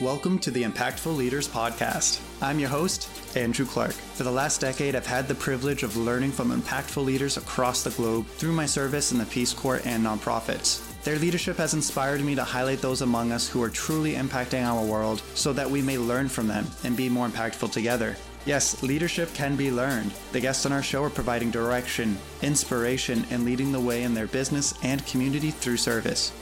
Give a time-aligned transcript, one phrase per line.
[0.00, 2.20] Welcome to the Impactful Leaders Podcast.
[2.42, 3.92] I'm your host, Andrew Clark.
[3.92, 7.90] For the last decade, I've had the privilege of learning from impactful leaders across the
[7.90, 10.82] globe through my service in the Peace Corps and nonprofits.
[11.04, 14.84] Their leadership has inspired me to highlight those among us who are truly impacting our
[14.84, 18.16] world so that we may learn from them and be more impactful together.
[18.46, 20.10] Yes, leadership can be learned.
[20.32, 24.26] The guests on our show are providing direction, inspiration, and leading the way in their
[24.26, 26.32] business and community through service.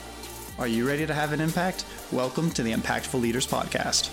[0.63, 1.85] Are you ready to have an impact?
[2.13, 4.11] Welcome to the Impactful Leaders Podcast.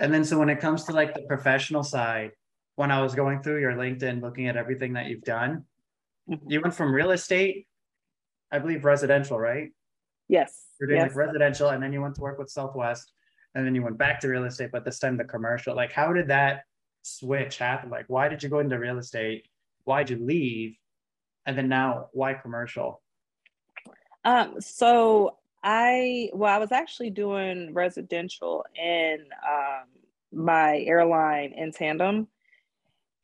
[0.00, 2.32] And then, so when it comes to like the professional side,
[2.74, 5.64] when I was going through your LinkedIn, looking at everything that you've done,
[6.28, 6.50] Mm-hmm.
[6.50, 7.68] you went from real estate,
[8.50, 9.70] I believe residential, right?
[10.26, 10.64] Yes.
[10.80, 11.10] You're doing yes.
[11.10, 13.12] like residential, and then you went to work with Southwest,
[13.54, 15.76] and then you went back to real estate, but this time the commercial.
[15.76, 16.62] Like, how did that
[17.06, 17.92] switch happened?
[17.92, 19.46] Like, why did you go into real estate?
[19.84, 20.76] Why'd you leave?
[21.46, 23.02] And then now, why commercial?
[24.24, 29.84] Um, so I well, I was actually doing residential in um,
[30.32, 32.28] my airline in tandem.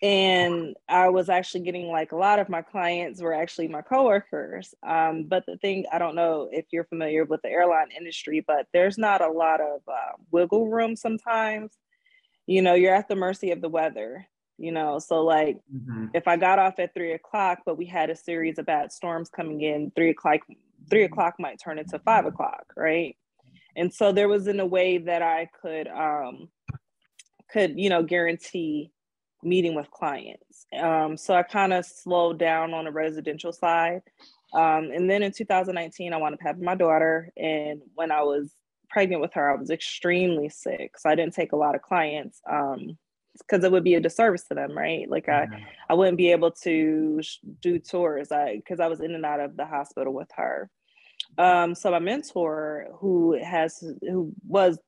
[0.00, 4.74] And I was actually getting like a lot of my clients were actually my coworkers.
[4.82, 8.66] Um, but the thing, I don't know if you're familiar with the airline industry, but
[8.72, 11.78] there's not a lot of uh, wiggle room sometimes.
[12.46, 14.26] You know, you're at the mercy of the weather,
[14.58, 14.98] you know.
[14.98, 16.12] So, like, Mhm.
[16.14, 19.30] if I got off at three o'clock, but we had a series of bad storms
[19.30, 20.40] coming in, three o'clock,
[20.90, 23.16] three o'clock might turn into five o'clock, right?
[23.76, 26.50] And so there was in a way that I could um
[27.50, 28.92] could, you know, guarantee
[29.42, 30.66] meeting with clients.
[30.78, 34.02] Um, so I kind of slowed down on the residential side.
[34.54, 37.32] Um, and then in 2019, I wound up having my daughter.
[37.36, 38.54] And when I was
[38.92, 40.98] pregnant with her, I was extremely sick.
[40.98, 42.40] So I didn't take a lot of clients.
[42.50, 42.98] Um,
[43.38, 45.08] because it would be a disservice to them, right?
[45.08, 45.48] Like I.
[45.88, 49.40] I wouldn't be able to sh- do tours I because I was in and out
[49.40, 50.70] of the hospital with her.
[51.36, 54.78] Um, so my mentor, who has who was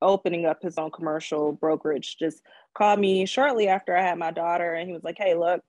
[0.00, 2.42] opening up his own commercial brokerage, just
[2.74, 5.62] called me shortly after I had my daughter, and he was like, "Hey, look,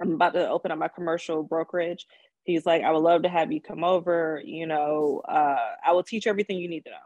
[0.00, 2.06] I'm about to open up my commercial brokerage."
[2.48, 4.42] He's like, "I would love to have you come over.
[4.44, 6.96] You know, uh, I will teach you everything you need to know."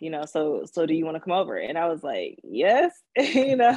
[0.00, 2.92] you know so so do you want to come over and i was like yes
[3.18, 3.76] you know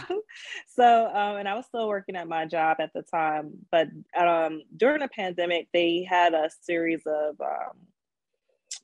[0.68, 3.88] so um and i was still working at my job at the time but
[4.18, 7.78] um during the pandemic they had a series of um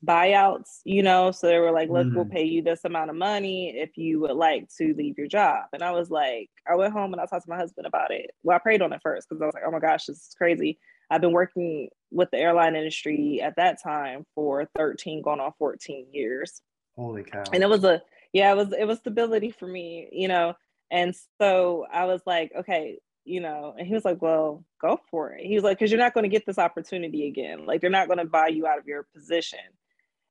[0.04, 2.30] buyouts you know so they were like look we'll Mhm.
[2.30, 5.82] pay you this amount of money if you would like to leave your job and
[5.82, 8.56] i was like i went home and i talked to my husband about it well
[8.56, 10.78] i prayed on it first because i was like oh my gosh this is crazy
[11.10, 16.06] i've been working with the airline industry at that time for 13 going on 14
[16.12, 16.62] years.
[16.96, 17.44] Holy cow.
[17.52, 20.54] and it was a yeah it was it was stability for me you know?
[20.90, 25.32] And so i was like okay you know and he was like well go for
[25.32, 25.44] it.
[25.44, 27.66] He was like because you're not going to get this opportunity again.
[27.66, 29.58] Like they're not going to buy you out of your position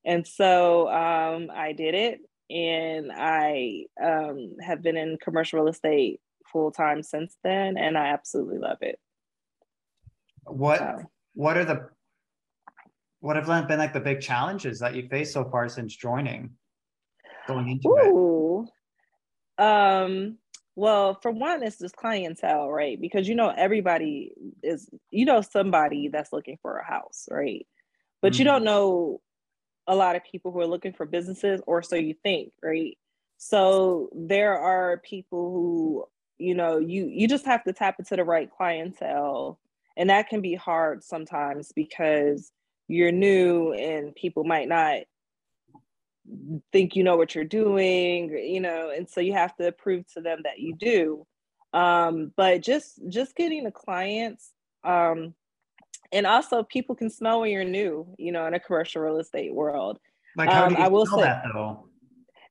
[0.06, 2.20] and so um, i did it
[2.50, 6.20] and i um, have been in commercial real estate
[6.52, 9.00] full time since then and i absolutely love it.
[10.46, 11.04] What so.
[11.40, 11.88] What are the
[13.22, 16.50] what have been like the big challenges that you faced so far since joining
[17.48, 18.18] going into it
[19.58, 20.38] Um,
[20.76, 23.00] well, for one, it's just clientele, right?
[23.00, 27.66] Because you know, everybody is, you know, somebody that's looking for a house, right?
[28.22, 28.48] But you Mhm.
[28.48, 29.22] don't know
[29.88, 32.98] a lot of people who are looking for businesses, or so you think, right?
[33.38, 36.06] So there are people who,
[36.38, 39.58] you know, you you just have to tap into the right clientele.
[40.00, 42.52] And that can be hard sometimes because
[42.88, 45.02] you're new and people might not
[46.72, 50.22] think you know what you're doing you know and so you have to prove to
[50.22, 51.28] them that you do.
[51.74, 55.36] Um but just just getting the clients um
[56.12, 59.54] and also people can smell when you're new you know in a commercial real estate
[59.54, 60.00] world.
[60.38, 61.86] Like how um, do you I will say- that though?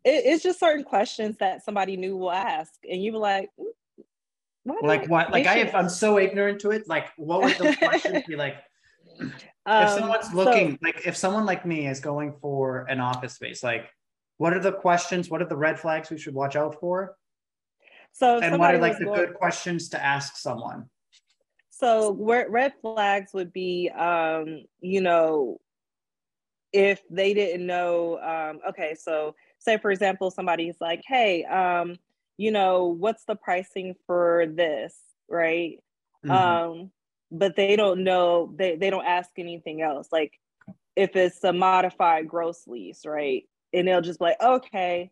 [0.05, 3.49] It, it's just certain questions that somebody new will ask and you are like
[4.69, 7.43] "Mm, why do like what like i should-" i'm so ignorant to it like what
[7.43, 8.57] would the questions be like?
[9.21, 9.33] If
[9.67, 13.63] Um, someone's so- looking like if someone like me is going for an office space
[13.63, 13.89] like
[14.37, 17.17] what are the questions what are the red flags we should watch out for?
[18.13, 20.89] So and what are like the going- good questions to ask someone?
[21.71, 22.13] So
[22.49, 25.59] red flags would be, um, you know,
[26.73, 31.97] if they didn't know, um, okay, so say for example, somebody's like, hey, um,
[32.39, 34.97] you know, what's the pricing for this,
[35.29, 35.81] right?
[36.25, 36.33] Mhm.
[36.33, 36.93] Um,
[37.33, 40.09] but they don't know, they, they don't ask anything else.
[40.13, 40.41] Like
[40.97, 43.45] if it's a modified gross lease, right?
[43.75, 45.11] And they'll just be like, okay,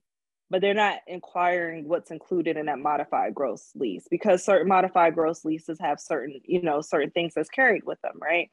[0.51, 5.45] but they're not inquiring what's included in that modified gross lease because certain modified gross
[5.45, 8.51] leases have certain, you know, certain things that's carried with them, right?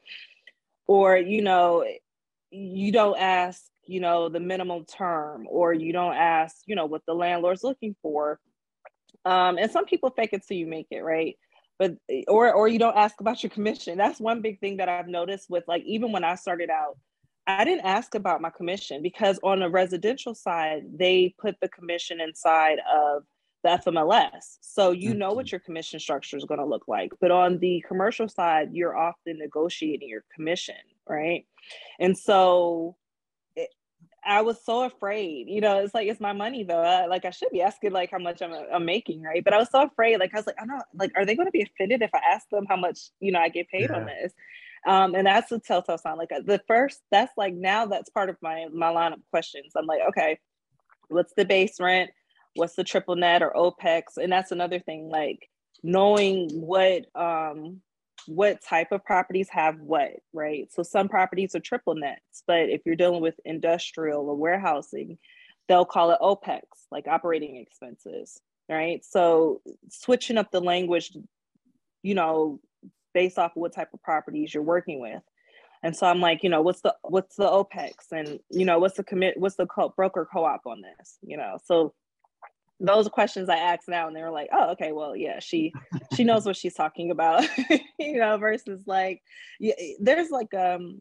[0.86, 1.84] Or, you know,
[2.50, 7.02] you don't ask, you know, the minimum term, or you don't ask, you know, what
[7.06, 8.40] the landlord's looking for.
[9.24, 11.36] Um, and some people fake it till you make it, right?
[11.78, 11.96] But
[12.28, 13.98] or or you don't ask about your commission.
[13.98, 16.96] That's one big thing that I've noticed with like even when I started out,
[17.46, 22.20] I didn't ask about my commission because on the residential side, they put the commission
[22.20, 23.24] inside of
[23.64, 24.58] the FMLS.
[24.60, 25.54] So you know what mm-hmm.
[25.54, 27.12] your commission structure is going to look like.
[27.20, 30.76] But on the commercial side, you're often negotiating your commission,
[31.08, 31.46] right?
[31.98, 32.96] And so
[34.26, 36.82] I was so afraid, you know, it's like, it's my money though.
[36.82, 39.42] I, like I should be asking like how much I'm, I'm making, right?
[39.44, 40.18] But I was so afraid.
[40.18, 42.20] Like I was like, I don't like, are they going to be offended if I
[42.32, 43.96] ask them how much, you know, I get paid yeah.
[43.96, 44.32] on this?
[44.86, 46.18] Um, and that's a telltale sign.
[46.18, 49.72] Like uh, the first, that's like now that's part of my my line of questions.
[49.76, 50.38] I'm like, okay,
[51.08, 52.10] what's the base rent?
[52.54, 54.16] What's the triple net or OPEX?
[54.16, 55.48] And that's another thing, like
[55.82, 57.80] knowing what um
[58.26, 60.72] what type of properties have what, right?
[60.72, 65.18] So some properties are triple nets, but if you're dealing with industrial or warehousing,
[65.68, 69.04] they'll call it OPEX, like operating expenses, right?
[69.04, 69.60] So
[69.90, 71.16] switching up the language,
[72.02, 72.60] you know,
[73.12, 75.22] based off of what type of properties you're working with.
[75.82, 78.96] And so I'm like, you know, what's the what's the OPEX and you know what's
[78.96, 81.58] the commit what's the co- broker co-op on this, you know?
[81.64, 81.92] So
[82.80, 85.72] those questions I asked now, and they were like, oh, okay, well, yeah, she
[86.14, 87.44] she knows what she's talking about,
[87.98, 89.22] you know, versus like,
[89.60, 91.00] yeah, there's like um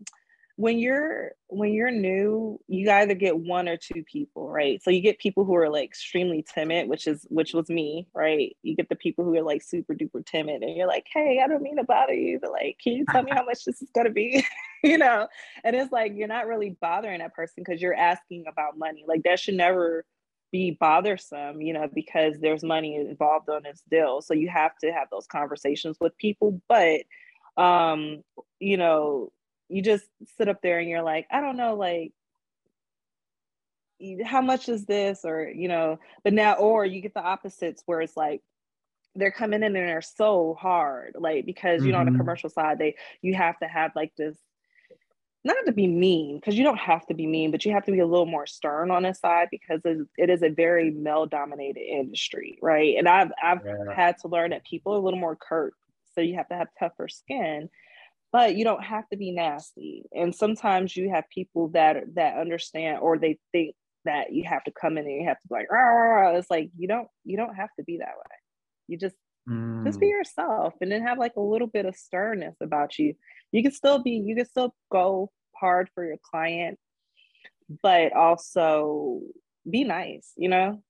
[0.55, 4.83] when you're when you're new you either get one or two people right?
[4.83, 8.55] So you get people who are like extremely timid which is which was me right?
[8.61, 11.47] You get the people who are like super duper timid and you're like hey i
[11.47, 13.89] don't mean to bother you but like can you tell me how much this is
[13.93, 14.45] going to be?
[14.85, 15.29] You know?
[15.63, 19.05] And it's like you're not really bothering that person because you're asking about money.
[19.07, 20.03] Like that should never
[20.53, 24.93] be bothersome you know because there's money involved on this deal so you have to
[24.93, 27.01] have those conversations with people but
[27.57, 28.23] um
[28.59, 29.29] you know
[29.73, 30.05] you just
[30.37, 32.13] sit up there and you're like, I don't know, like,
[34.23, 35.21] how much is this?
[35.23, 38.41] Or, you know, but now, or you get the opposites where it's like,
[39.15, 41.91] they're coming in and they're so hard, like, because, you mm-hmm.
[41.91, 42.19] know, on the mm-hmm.
[42.19, 44.37] commercial side, they, you have to have like this,
[45.43, 47.91] not to be mean, because you don't have to be mean, but you have to
[47.91, 51.81] be a little more stern on this side because it is a very male dominated
[51.81, 52.95] industry, right?
[52.97, 53.93] And I've, I've yeah.
[53.93, 55.73] had to learn that people are a little more curt.
[56.15, 57.69] So you have to have tougher skin
[58.33, 62.97] but you don't have to be nasty and sometimes you have people that that understand
[62.99, 65.71] or they think that you have to come in and you have to be like
[65.71, 66.35] Rah!
[66.35, 68.35] it's like you don't you don't have to be that way
[68.87, 69.15] you just
[69.47, 69.85] mm.
[69.85, 70.11] just be mm.
[70.11, 73.15] yourself and then have like a little bit of sternness about you.
[73.51, 76.79] You can still be you can still go hard for your client
[77.81, 79.21] but also
[79.69, 80.81] be nice you know?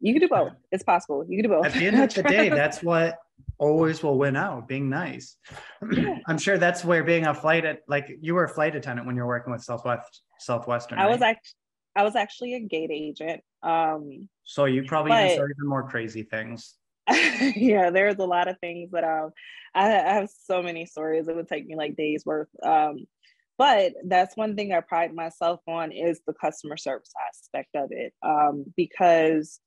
[0.00, 0.52] You can do both.
[0.70, 1.24] It's possible.
[1.26, 1.64] You can do both.
[1.64, 3.16] At the end of the day that's what
[3.58, 5.36] always will win out being nice.
[6.26, 9.16] I'm sure that's where being a flight at like you were a flight attendant when
[9.16, 11.54] you're working with southwest southwestern i was actually
[11.96, 16.74] i was actually a gate agent um so you probably saw even more crazy things
[17.56, 19.30] yeah there's a lot of things that um
[19.74, 23.04] I, I have so many stories it would take me like days worth um
[23.58, 28.14] but that's one thing i pride myself on is the customer service aspect of it
[28.22, 29.60] um because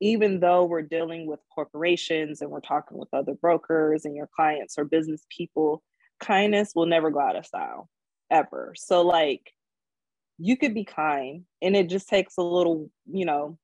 [0.00, 4.78] even though we're dealing with corporations and we're talking with other brokers and your clients
[4.78, 5.82] or business people,
[6.20, 7.88] kindness will never go out of style
[8.30, 8.74] ever.
[8.76, 9.52] So, like,
[10.38, 13.58] you could be kind and it just takes a little, you know,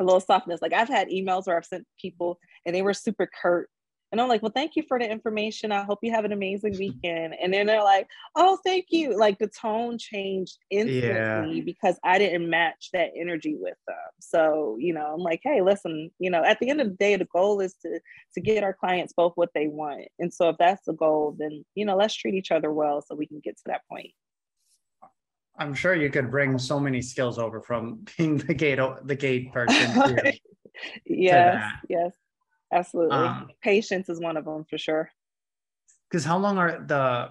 [0.00, 0.62] a little softness.
[0.62, 3.68] Like, I've had emails where I've sent people and they were super curt
[4.12, 5.72] and I'm like, well, thank you for the information.
[5.72, 7.34] I hope you have an amazing weekend.
[7.42, 8.06] And then they're like,
[8.36, 9.18] oh, thank you.
[9.18, 11.62] Like the tone changed instantly yeah.
[11.64, 13.96] because I didn't match that energy with them.
[14.20, 17.16] So, you know, I'm like, hey, listen, you know, at the end of the day,
[17.16, 17.98] the goal is to
[18.34, 20.08] to get our clients both what they want.
[20.18, 23.14] And so if that's the goal, then you know, let's treat each other well so
[23.14, 24.10] we can get to that point.
[25.58, 29.52] I'm sure you could bring so many skills over from being the gate the gate
[29.52, 29.94] person.
[31.06, 32.12] yes, yes
[32.72, 33.16] absolutely.
[33.16, 35.10] Um, Patience is one of them for sure.
[36.10, 37.28] Because how long are the?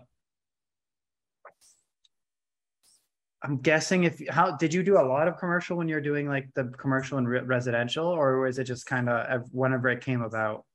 [3.43, 6.49] I'm guessing if how did you do a lot of commercial when you're doing like
[6.53, 10.65] the commercial and re- residential, or was it just kind of whenever it came about?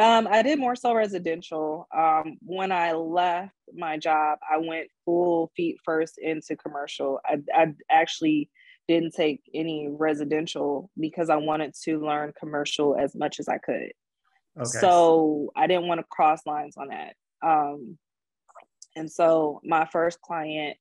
[0.00, 1.86] Um, I did more so residential.
[1.96, 7.20] Um, when I left my job, I went full feet first into commercial.
[7.24, 8.50] I, I actually
[8.88, 13.92] didn't take any residential because I wanted to learn commercial as much as I could.
[14.58, 14.78] Okay.
[14.80, 17.14] So I didn't want to cross lines on that.
[17.42, 17.96] Um,
[18.96, 20.76] and so my first client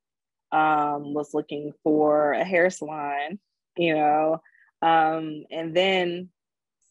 [0.51, 3.39] um, was looking for a hair salon,
[3.77, 4.41] you know,
[4.83, 6.29] Um, and then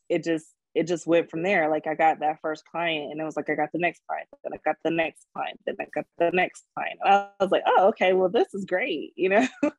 [0.08, 1.68] it just it just went from there.
[1.68, 4.28] Like I got that first client and it was like I got the next client,
[4.42, 6.98] then I got the next client, then I got the next client.
[7.04, 9.46] I was like, oh, okay, well, this is great, you know?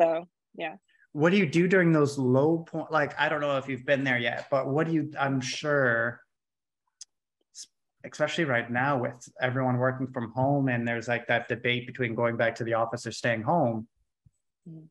[0.00, 0.26] so
[0.56, 0.76] yeah.
[1.12, 2.90] What do you do during those low point?
[2.90, 6.20] Like, I don't know if you've been there yet, but what do you, I'm sure,
[8.04, 12.36] especially right now with everyone working from home and there's like that debate between going
[12.36, 13.86] back to the office or staying home.
[14.68, 14.86] Mm-hmm.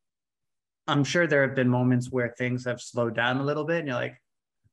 [0.87, 3.87] I'm sure there have been moments where things have slowed down a little bit and
[3.87, 4.19] you're like,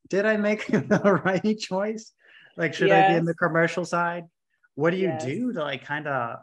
[0.09, 2.13] did I make the right choice?
[2.57, 3.11] Like, should yes.
[3.11, 4.25] I be in the commercial side?
[4.75, 5.25] What do you yes.
[5.25, 6.39] do to like kind of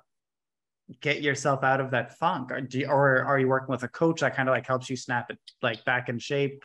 [1.02, 2.52] get yourself out of that funk?
[2.52, 4.90] Or do you, or are you working with a coach that kind of like helps
[4.90, 6.64] you snap it like back in shape?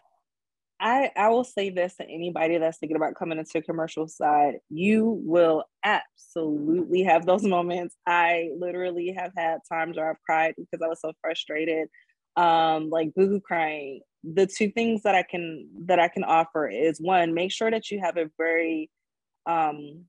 [0.81, 5.21] I, I will say this to anybody that's thinking about coming into commercial side, you
[5.25, 7.97] will absolutely have those moments.
[8.07, 11.89] I literally have had times where I've cried because I was so frustrated,
[12.39, 17.01] um, like boo crying the two things that I can that I can offer is
[17.01, 18.91] one, make sure that you have a very
[19.47, 20.05] um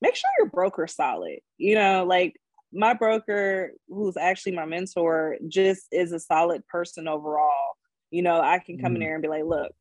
[0.00, 1.38] make sure your broker solid.
[1.56, 2.36] You know, like
[2.72, 7.76] my broker who's actually my mentor just is a solid person overall.
[8.10, 8.96] You know, I can come mm.
[8.96, 9.72] in there and be like, look,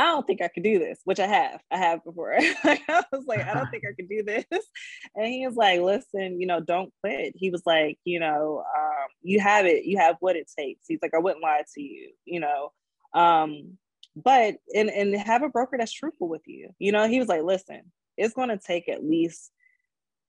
[0.00, 1.60] I don't think I could do this, which I have.
[1.70, 2.34] I have before.
[2.38, 4.46] I was like, I don't think I could do this.
[5.14, 7.34] And he was like, listen, you know, don't quit.
[7.36, 10.86] He was like, you know, um, you have it, you have what it takes.
[10.88, 12.72] He's like, I wouldn't lie to you, you know.
[13.12, 13.76] Um,
[14.16, 16.70] but and and have a broker that's truthful with you.
[16.78, 19.50] You know, he was like, listen, it's gonna take at least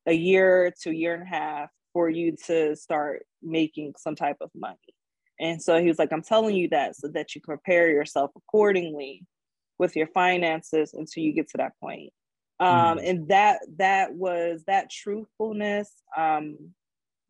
[0.05, 4.37] a year to a year and a half for you to start making some type
[4.41, 4.77] of money.
[5.39, 9.23] And so he was like, I'm telling you that so that you prepare yourself accordingly
[9.81, 12.13] with your finances until you get to that point.
[12.59, 13.09] Um, mm.
[13.09, 16.69] And that that was that truthfulness um,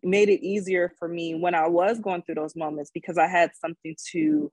[0.04, 3.52] made it easier for me when I was going through those moments because I had
[3.56, 4.52] something to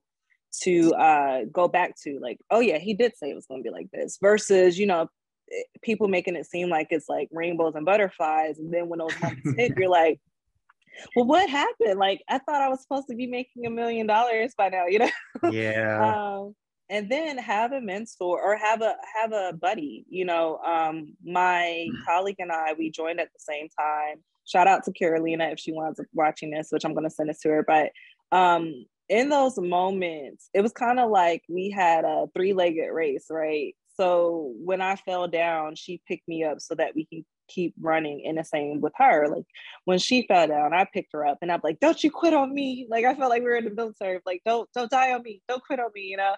[0.63, 2.21] to uh, go back to.
[2.23, 4.17] Like, oh yeah, he did say it was going to be like this.
[4.23, 5.09] Versus, you know,
[5.53, 9.21] eh, people making it seem like it's like rainbows and butterflies, and then when those
[9.21, 10.21] moments hit, you're like,
[11.17, 11.99] well, what happened?
[11.99, 15.01] Like, I thought I was supposed to be making a million dollars by now, you
[15.01, 15.11] know?
[15.51, 16.37] Yeah.
[16.39, 16.55] um,
[16.91, 21.87] and then have a mentor or have a have a buddy you know um, my
[21.89, 22.05] mm.
[22.05, 24.23] colleague and i we joined at the same time.
[24.47, 27.41] Shout out to carolina if she wants watching this which i'm going to send this
[27.41, 27.91] to her but
[28.31, 33.75] um, in those moments it was kind of like we had a three-legged race right?
[33.97, 38.21] So when i fell down she picked me up so that we can keep running
[38.21, 39.45] in the same with her like
[39.87, 42.55] when she fell down i picked her up and i'm like don't you quit on
[42.55, 45.23] me like i felt like we were in the military like don't don't die on
[45.23, 46.35] me don't quit on me you know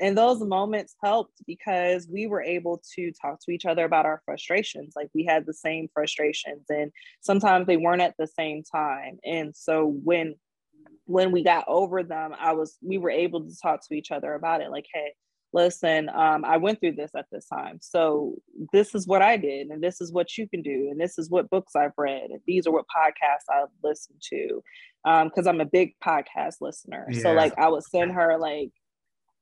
[0.00, 4.20] and those moments helped because we were able to talk to each other about our
[4.24, 4.94] frustrations.
[4.96, 9.18] Like we had the same frustrations and sometimes they weren't at the same time.
[9.24, 10.34] And so when
[11.06, 14.34] when we got over them i was we were able to talk to each other
[14.34, 15.12] about it like hey
[15.52, 17.78] listen um, i went through this at this time.
[17.80, 18.34] So
[18.72, 21.30] this is what i did and this is what you can do and this is
[21.30, 24.62] what books i've read and these are what podcasts i've listened to
[25.04, 27.06] because um, i'm a big podcast listener.
[27.10, 27.20] Yeah.
[27.20, 28.70] so like i would send her like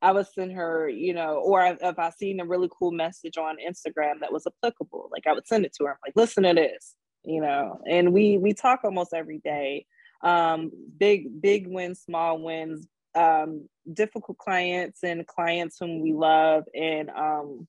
[0.03, 3.57] I would send her, you know, or if I seen a really cool message on
[3.57, 5.93] Instagram that was applicable, like I would send it to her.
[5.93, 9.87] I'm like, listen to this, you know, and we we talk almost every day.
[10.23, 17.09] Um, big big wins, small wins, um, difficult clients and clients whom we love, and
[17.11, 17.69] um,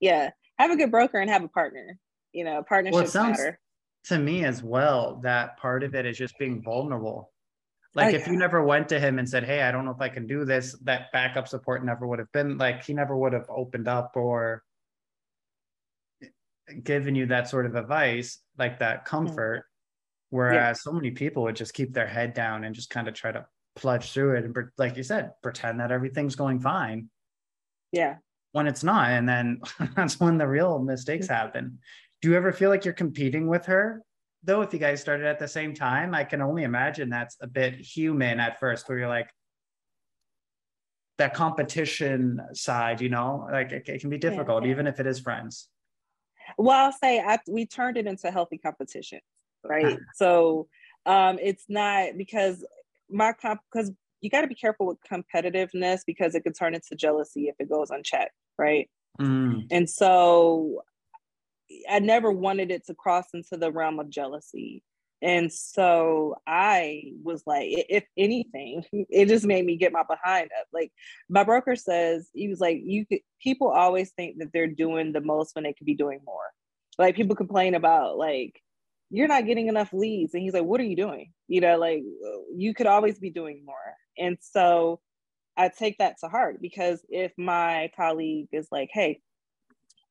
[0.00, 1.98] yeah, have a good broker and have a partner.
[2.32, 3.58] You know, partnership well, sounds matter.
[4.04, 7.30] To me as well, that part of it is just being vulnerable
[7.94, 10.08] like if you never went to him and said, "Hey, I don't know if I
[10.08, 13.46] can do this," that backup support never would have been like he never would have
[13.48, 14.62] opened up or
[16.82, 19.64] given you that sort of advice, like that comfort.
[20.30, 20.72] Whereas yeah.
[20.74, 23.46] so many people would just keep their head down and just kind of try to
[23.76, 27.08] plunge through it and, like you said, pretend that everything's going fine.
[27.92, 28.16] Yeah.
[28.52, 29.60] When it's not, and then
[29.96, 31.34] that's when the real mistakes mm-hmm.
[31.34, 31.78] happen.
[32.20, 34.02] Do you ever feel like you're competing with her
[34.42, 37.46] though if you guys started at the same time i can only imagine that's a
[37.46, 39.30] bit human at first where you're like
[41.18, 45.06] that competition side you know like it, it can be difficult yeah, even if it
[45.06, 45.68] is friends.
[46.56, 49.20] Well i'll say I, we turned it into healthy competition
[49.64, 49.98] right?
[50.14, 50.68] So
[51.06, 52.64] um it's not because
[53.10, 53.90] my comp because
[54.20, 57.68] you got to be careful with competitiveness because it could turn into jealousy if it
[57.68, 58.88] goes unchecked right?
[59.20, 59.66] Mm.
[59.72, 60.82] and so
[61.88, 64.82] I never wanted it to cross into the realm of jealousy.
[65.20, 70.66] And so I was like, if anything, it just made me get my behind up.
[70.72, 70.92] Like
[71.28, 75.20] my broker says, he was like, you could, people always think that they're doing the
[75.20, 76.50] most when they could be doing more.
[76.98, 78.60] Like people complain about like,
[79.10, 80.34] you're not getting enough leads.
[80.34, 81.32] And he's like, what are you doing?
[81.48, 82.02] You know, like
[82.54, 83.76] you could always be doing more.
[84.18, 85.00] And so
[85.56, 89.20] I take that to heart because if my colleague is like, hey,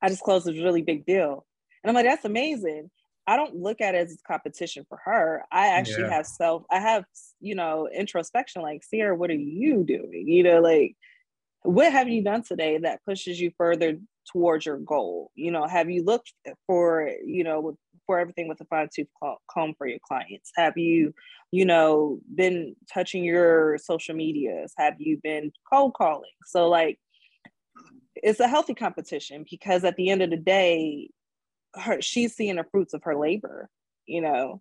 [0.02, 1.46] I just closed this really big deal.
[1.82, 2.90] And I'm like, that's amazing.
[3.26, 5.44] I don't look at it as competition for her.
[5.52, 6.14] I actually yeah.
[6.14, 7.04] have self, I have,
[7.40, 10.24] you know, introspection like, Ceaira, what are you doing?
[10.26, 10.96] You know, like,
[11.62, 13.98] what have you done today that pushes you further
[14.32, 15.30] towards your goal?
[15.34, 16.32] You know, have you looked
[16.66, 19.08] for, you know, for everything with a fine tooth
[19.50, 20.50] comb for your clients?
[20.56, 21.12] Have you,
[21.50, 24.72] you know, been touching your social medias?
[24.78, 26.30] Have you been cold calling?
[26.46, 26.98] So, like,
[28.16, 31.10] it's a healthy competition because at the end of the day,
[31.80, 33.68] her she's seeing the fruits of her labor,
[34.06, 34.60] you know.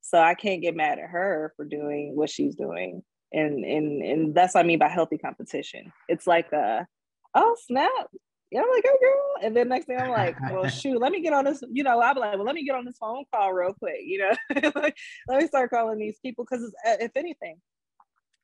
[0.00, 3.02] So I can't get mad at her for doing what she's doing.
[3.32, 5.92] And and and that's what I mean by healthy competition.
[6.08, 6.86] It's like a
[7.34, 8.08] oh snap.
[8.50, 9.46] Yeah, I'm like, oh girl.
[9.46, 12.00] And then next thing I'm like, well, shoot, let me get on this, you know,
[12.00, 14.34] I'll be like, well, let me get on this phone call real quick, you know.
[15.28, 17.58] let me start calling these people because uh, if anything,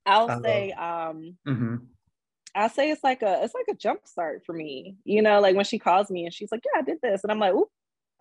[0.06, 1.76] I'll say um mm-hmm.
[2.54, 4.96] I say it's like a it's like a jump start for me.
[5.04, 7.32] You know, like when she calls me and she's like, "Yeah, I did this," and
[7.32, 7.54] I'm like,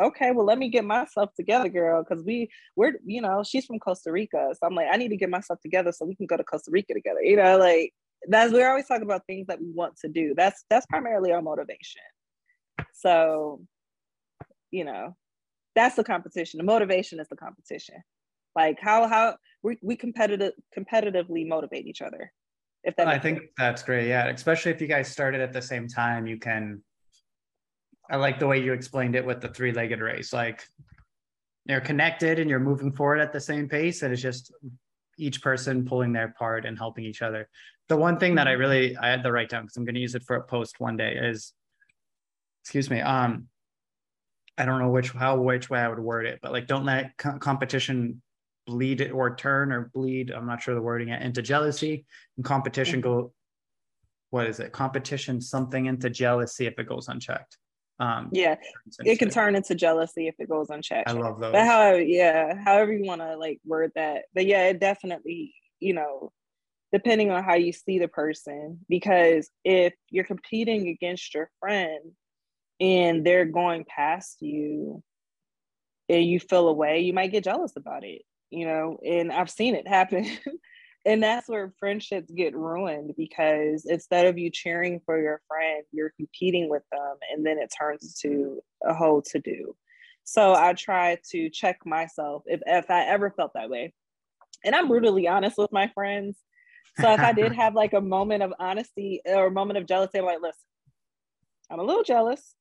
[0.02, 3.80] okay, well, let me get myself together, girl, because we we're you know she's from
[3.80, 6.38] Costa Rica, so I'm like, I need to get myself together so we can go
[6.38, 7.22] to Costa Rica together.
[7.22, 7.94] You know, like
[8.28, 10.34] that's we're always talking about things that we want to do.
[10.36, 12.02] That's that's primarily our motivation.
[12.94, 13.62] So,
[14.72, 15.16] you know,
[15.76, 16.58] that's the competition.
[16.58, 17.96] The motivation is the competition.
[18.56, 22.32] Like how how we we competitive competitively motivate each other.
[22.84, 23.52] If that I think sense.
[23.58, 24.08] that's great.
[24.08, 26.82] Yeah, especially if you guys started at the same time, you can.
[28.10, 30.34] I like the way you explained it with the three-legged race.
[30.34, 30.64] Like
[31.66, 34.52] you're connected and you're moving forward at the same pace, and it's just
[35.18, 37.50] each person pulling their part and helping each other.
[37.90, 40.02] The one thing that I really I had the right down because I'm going to
[40.02, 41.54] use it for a post one day is,
[42.64, 43.48] excuse me, um,
[44.58, 47.18] I don't know which how which way I would word it, but like don't let
[47.18, 48.22] co- competition
[48.66, 52.06] bleed it or turn or bleed i'm not sure the wording yet into jealousy
[52.38, 53.34] and competition go
[54.30, 57.58] what is it competition something into jealousy if it goes unchecked
[58.04, 58.56] um yeah
[59.06, 61.10] it can turn into jealousy if it goes unchecked.
[61.10, 61.52] I love those.
[61.52, 64.26] but how yeah however you want to like word that.
[64.34, 66.32] But yeah it definitely you know
[66.92, 72.12] depending on how you see the person because if you're competing against your friend
[72.80, 75.02] and they're going past you
[76.10, 78.22] and you feel away you might get jealous about it
[78.54, 80.26] you know, and I've seen it happen.
[81.06, 86.14] and that's where friendships get ruined because instead of you cheering for your friend, you're
[86.16, 89.76] competing with them, and then it turns to a whole to do.
[90.24, 93.94] So I try to check myself if, if I ever felt that way.
[94.64, 96.38] And I'm brutally honest with my friends.
[97.02, 100.20] So if I did have like a moment of honesty or a moment of jealousy,
[100.20, 100.62] I'm like, listen,
[101.70, 102.56] I'm a little jealous,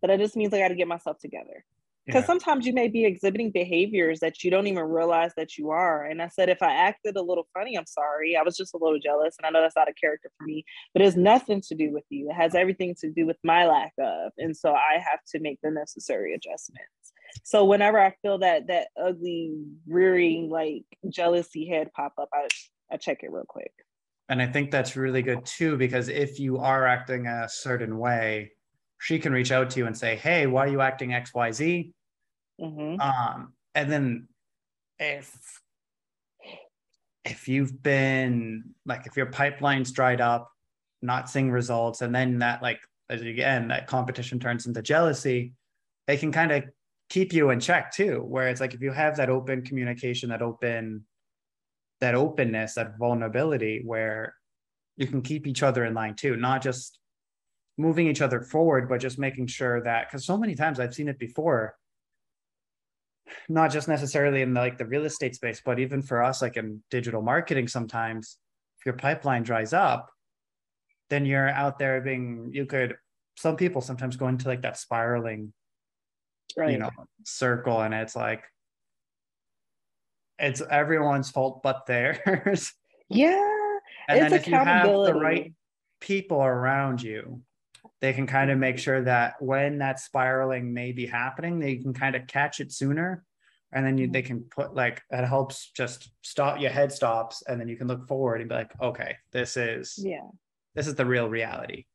[0.00, 1.64] but it just means I got to get myself together
[2.06, 2.26] because yeah.
[2.26, 6.20] sometimes you may be exhibiting behaviors that you don't even realize that you are and
[6.20, 8.36] i said if i acted a little funny i'm sorry.
[8.36, 10.64] I was just a little jealous and i know that's not a character for me
[10.94, 12.30] but it's nothing to do with you.
[12.30, 15.58] It has everything to do with my lack of and so i have to make
[15.62, 17.12] the necessary adjustments.
[17.44, 19.54] So whenever i feel that that ugly
[19.86, 22.48] rearing like jealousy head pop up i,
[22.90, 23.72] I check it real quick.
[24.28, 28.50] And i think that's really good too because if you are acting a certain way
[29.02, 31.50] she can reach out to you and say, "Hey, why are you acting X, Y,
[31.50, 31.92] Z?"
[32.60, 33.00] Mm-hmm.
[33.00, 34.28] Um, and then
[35.00, 35.60] if
[37.24, 40.52] if you've been like if your pipeline's dried up,
[41.02, 45.54] not seeing results, and then that like as again that competition turns into jealousy,
[46.06, 46.64] they can kind of
[47.10, 48.20] keep you in check too.
[48.20, 51.04] Where it's like if you have that open communication, that open
[52.00, 54.36] that openness, that vulnerability, where
[54.96, 57.00] you can keep each other in line too, not just
[57.78, 61.08] moving each other forward, but just making sure that because so many times I've seen
[61.08, 61.76] it before,
[63.48, 66.56] not just necessarily in the, like the real estate space, but even for us, like
[66.56, 68.38] in digital marketing, sometimes
[68.78, 70.10] if your pipeline dries up,
[71.12, 72.96] then you're out there being you could
[73.36, 75.52] some people sometimes go into like that spiraling
[76.56, 76.70] right.
[76.72, 76.90] you know
[77.24, 78.44] circle and it's like
[80.38, 82.72] it's everyone's fault but theirs
[83.10, 83.76] yeah
[84.08, 85.52] and then if you have the right
[86.00, 87.42] people around you
[88.02, 91.94] they can kind of make sure that when that spiraling may be happening, they can
[91.94, 93.24] kind of catch it sooner.
[93.72, 97.42] And then you, they can put like, it helps just stop your head stops.
[97.46, 100.28] And then you can look forward and be like, okay, this is, yeah,
[100.74, 101.86] this is the real reality.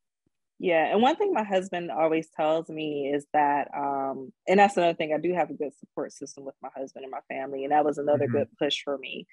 [0.58, 0.90] Yeah.
[0.90, 5.12] And one thing my husband always tells me is that, um, and that's another thing,
[5.14, 7.64] I do have a good support system with my husband and my family.
[7.64, 8.38] And that was another mm-hmm.
[8.38, 9.26] good push for me.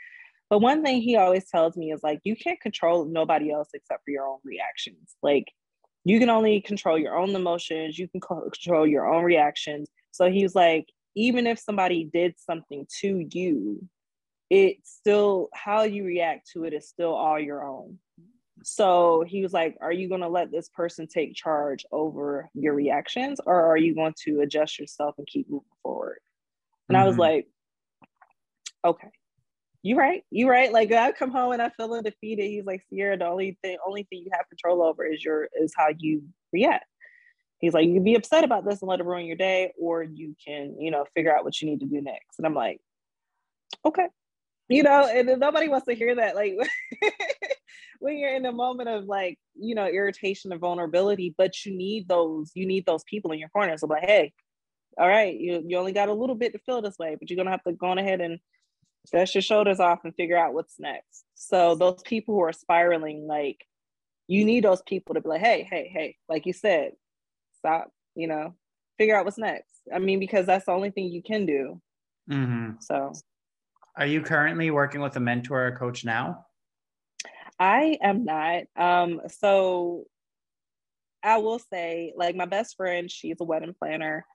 [0.50, 4.04] But one thing he always tells me is like, you can't control nobody else except
[4.04, 5.16] for your own reactions.
[5.24, 5.46] Like,
[6.06, 10.44] you can only control your own emotions you can control your own reactions so he
[10.44, 13.86] was like even if somebody did something to you
[14.50, 17.98] it's still how you react to it is still all your own
[18.64, 22.74] So he was like, Are you going to let this person take charge over your
[22.74, 26.20] reactions or are you going to adjust yourself and keep moving forward?
[26.90, 27.04] And mm-hmm.
[27.04, 27.22] I was mm-hmm.
[27.22, 27.48] like,
[28.86, 29.10] Okay,
[29.86, 30.74] you right, you right.
[30.74, 32.48] Like I come home and I feel defeated.
[32.48, 35.74] He's like, Ceaira, the only thing, only thing you have control over is your is
[35.78, 36.86] how you react.
[37.60, 40.02] He's like, you can be upset about this and let it ruin your day, or
[40.02, 42.40] you can, you know, figure out what you need to do next.
[42.40, 42.82] And I'm like,
[43.86, 44.08] okay,
[44.70, 46.36] you know, and nobody wants to hear that.
[46.36, 46.56] Like
[48.00, 52.08] when you're in a moment of like, you know, irritation and vulnerability, but you need
[52.08, 53.78] those, you need those people in your corner.
[53.78, 54.34] So like, hey,
[54.98, 57.38] all right, you, you only got a little bit to feel this way, but you're
[57.38, 58.40] gonna have to go on ahead and
[59.12, 61.24] dust your shoulders off and figure out what's next.
[61.36, 63.66] So those people who are spiraling, like
[64.28, 66.94] you need those people to be like, hey, hey, hey, like you said,
[67.60, 68.56] stop, you know,
[68.98, 69.72] figure out what's next.
[69.94, 71.82] I mean, because that's the only thing you can do.
[72.30, 72.78] Mm-hmm.
[72.80, 73.14] So
[73.98, 76.46] are you currently working with a mentor or coach now?
[77.60, 78.64] I am not.
[78.76, 80.06] Um, so
[81.24, 84.26] I will say, like my best friend, she's a wedding planner,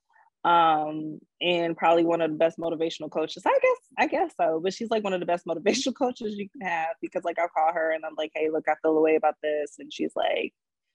[0.45, 3.43] um, and probably one of the best motivational coaches.
[3.47, 4.61] I guess, I guess so.
[4.63, 7.49] But she's like one of the best motivational coaches you can have because, like, I'll
[7.49, 10.13] call her and I'm like, "Hey, look, I feel the way about this," and she's
[10.17, 10.53] like,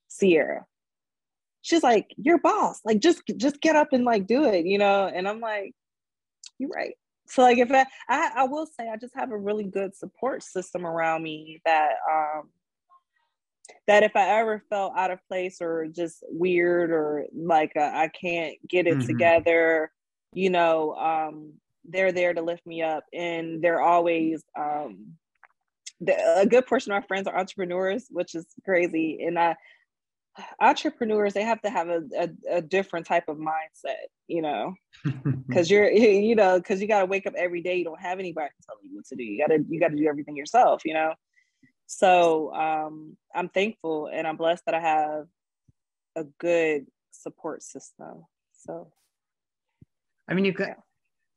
[0.10, 0.62] "Ceaira."
[1.62, 2.82] She's like, "Your boss.
[2.86, 5.08] Like, just just get up and like do it," you know.
[5.14, 5.74] And I'm like,
[6.60, 6.96] "You're right."
[7.28, 10.44] so like if I, I, I will say I just have a really good support
[10.44, 12.50] system around me that um
[13.88, 18.10] that if I ever felt out of place or just weird or like uh, I
[18.10, 19.08] can't get it mm-hmm.
[19.08, 19.92] together,
[20.34, 25.14] you know, um, they're there to lift me up, and they're always um,
[26.00, 29.56] the, a good portion of our friends are entrepreneurs, which is crazy, and I
[30.60, 34.74] entrepreneurs they have to have a, a, a different type of mindset you know?
[35.48, 38.20] Because you're you know because you got to wake up every day you don't have
[38.20, 39.24] anybody to tell you what to do.
[39.24, 41.14] You gotta you gotta do everything yourself you know
[41.86, 45.26] so um i'm thankful and i'm blessed that i have
[46.16, 48.92] a good support system so
[50.28, 50.74] i mean you could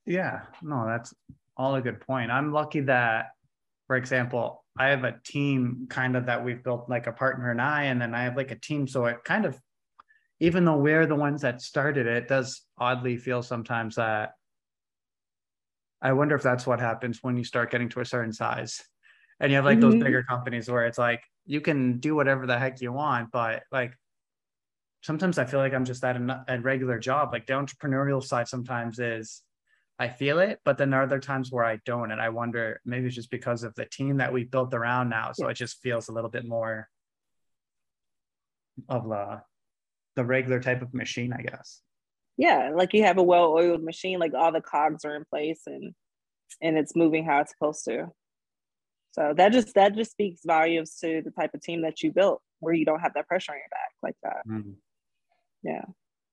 [0.06, 1.14] yeah no that's
[1.56, 3.30] all a good point i'm lucky that
[3.86, 7.60] for example I have a team kind of that we've built like a partner and
[7.60, 8.86] I, and then I have like a team.
[8.86, 9.58] So it kind of,
[10.38, 14.34] even though we're the ones that started it, it does oddly feel sometimes that
[16.00, 18.80] I wonder if that's what happens when you start getting to a certain size.
[19.40, 19.90] And you have like mm-hmm.
[19.90, 23.62] those bigger companies where it's like you can do whatever the heck you want, but
[23.70, 23.92] like
[25.02, 27.30] sometimes I feel like I'm just at a, a regular job.
[27.32, 29.42] Like the entrepreneurial side sometimes is
[29.98, 32.12] I feel it, but then there are other times where I don't.
[32.12, 35.32] And I wonder maybe it's just because of the team that we built around now.
[35.32, 35.50] So yeah.
[35.50, 36.88] it just feels a little bit more
[38.88, 39.42] of the
[40.14, 41.80] the regular type of machine, I guess.
[42.36, 45.94] Yeah, like you have a well-oiled machine, like all the cogs are in place and
[46.62, 48.08] and it's moving how it's supposed to.
[49.12, 52.40] So that just that just speaks volumes to the type of team that you built
[52.60, 54.46] where you don't have that pressure on your back like that.
[54.46, 54.72] Mm-hmm.
[55.62, 55.84] Yeah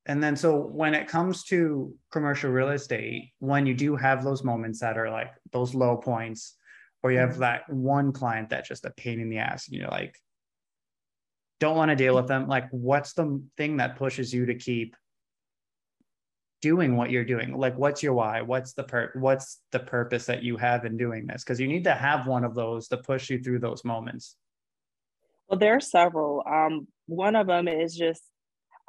[0.06, 4.44] and then so when it comes to commercial real estate when you do have those
[4.44, 6.56] moments that are like those low points
[7.04, 7.42] or you have mm-hmm.
[7.42, 10.16] that one client that's just a pain in the ass and you're like
[11.60, 14.96] don't want to deal with them like what's the thing that pushes you to keep
[16.66, 17.56] doing what you're doing.
[17.56, 18.42] Like what's your why?
[18.42, 21.44] What's the per what's the purpose that you have in doing this?
[21.44, 24.36] Because you need to have one of those to push you through those moments.
[25.48, 26.44] Well there are several.
[26.52, 28.24] Um, one of them is just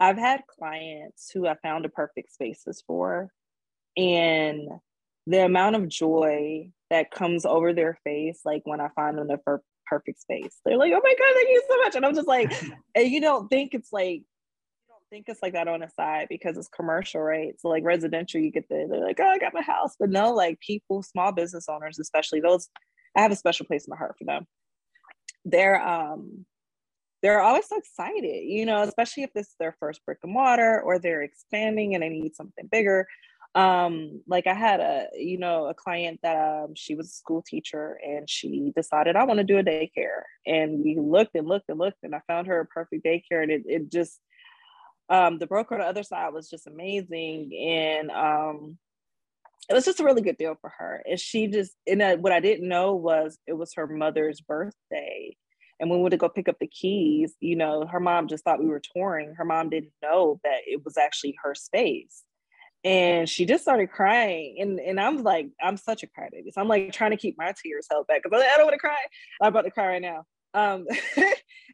[0.01, 3.31] I've had clients who I found the perfect spaces for,
[3.95, 4.71] and
[5.27, 9.37] the amount of joy that comes over their face, like when I find them the
[9.37, 12.29] per- perfect space, they're like, "Oh my god, thank you so much!" And I'm just
[12.29, 12.51] like,
[12.95, 14.23] and you don't think it's like,
[15.11, 17.59] think it's like that on the side because it's commercial, right?
[17.61, 20.33] So like residential, you get the they're like, "Oh, I got my house," but no,
[20.33, 22.69] like people, small business owners, especially those,
[23.17, 24.47] I have a special place in my heart for them.
[25.45, 26.47] They're um
[27.23, 30.81] they're always so excited, you know, especially if this is their first brick and mortar
[30.83, 33.07] or they're expanding and they need something bigger.
[33.55, 37.43] Um, like I had a, you know, a client that um, she was a school
[37.45, 40.23] teacher and she decided I want to do a daycare.
[40.47, 43.51] And we looked and looked and looked and I found her a perfect daycare and
[43.51, 44.21] it, it just,
[45.09, 47.53] um, the broker on the other side was just amazing.
[47.55, 48.79] And um,
[49.69, 51.03] it was just a really good deal for her.
[51.09, 55.37] And she just, and what I didn't know was it was her mother's birthday
[55.79, 58.45] and when we went to go pick up the keys, you know, her mom just
[58.45, 59.35] thought we were touring.
[59.35, 62.23] Her mom didn't know that it was actually her space.
[62.85, 64.57] And she just started crying.
[64.61, 66.53] And, and I'm like, I'm such a crybaby.
[66.53, 68.79] So I'm like trying to keep my tears held back because I don't want to
[68.79, 68.97] cry.
[69.43, 70.25] I'm about to cry right now.
[70.55, 70.87] Um,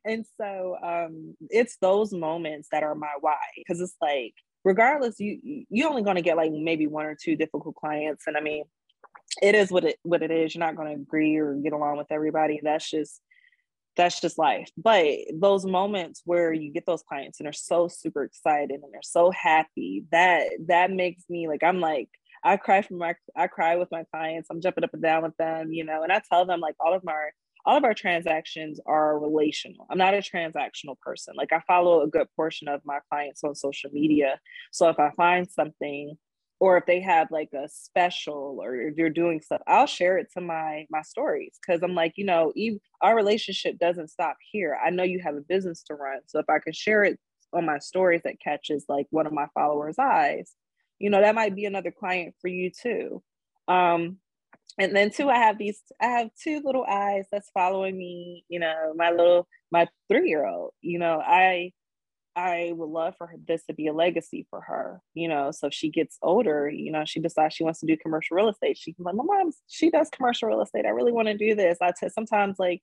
[0.05, 3.37] and so um, it's those moments that are my why.
[3.57, 4.35] Because it's like,
[4.65, 8.25] regardless, you you only gonna get like maybe one or two difficult clients.
[8.27, 8.65] And I mean,
[9.41, 10.55] it is what it what it is.
[10.55, 12.61] You're not gonna agree or get along with everybody.
[12.63, 13.21] That's just
[13.97, 14.71] that's just life.
[14.77, 19.01] But those moments where you get those clients and they're so super excited and they're
[19.03, 22.09] so happy, that that makes me like I'm like
[22.45, 24.49] I cry for my I cry with my clients.
[24.51, 26.95] I'm jumping up and down with them, you know, and I tell them like all
[26.95, 27.31] of my
[27.65, 29.87] all of our transactions are relational.
[29.91, 31.35] I'm not a transactional person.
[31.37, 34.41] Like I follow a good portion of my clients on social media.
[34.73, 36.17] So if I find something
[36.63, 40.41] or if they have like a special or they're doing stuff i'll share it to
[40.41, 44.89] my my stories because i'm like you know even, our relationship doesn't stop here i
[44.89, 47.19] know you have a business to run so if i can share it
[47.53, 50.53] on my stories that catches like one of my followers eyes
[51.01, 53.21] you know that might be another client for you too
[53.67, 54.17] um
[54.79, 58.59] and then two i have these i have two little eyes that's following me you
[58.59, 61.71] know my little my three year old you know i
[62.35, 65.51] I would love for this to be a legacy for her, you know.
[65.51, 68.49] So if she gets older, you know, she decides she wants to do commercial real
[68.49, 68.79] estate.
[68.79, 70.87] She can like, my mom, she does commercial real estate.
[70.87, 71.79] I really want to do this.
[71.83, 72.83] I I t- sometimes like,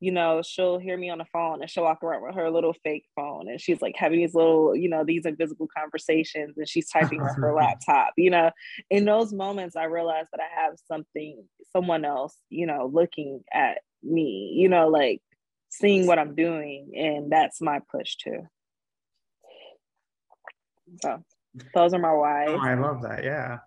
[0.00, 2.74] you know, she'll hear me on the phone and she'll walk around with her little
[2.84, 6.88] fake phone and she's like having these little, you know, these invisible conversations and she's
[6.88, 8.50] typing on her laptop, you know.
[8.90, 13.78] In those moments, I realize that I have something, someone else, you know, looking at
[14.02, 15.22] me, you know, like
[15.70, 16.92] seeing what I'm doing.
[16.94, 18.46] And that's my push too.
[21.02, 21.22] So
[21.74, 22.50] those are my whys.
[22.50, 23.24] Oh, I love that.
[23.24, 23.58] Yeah.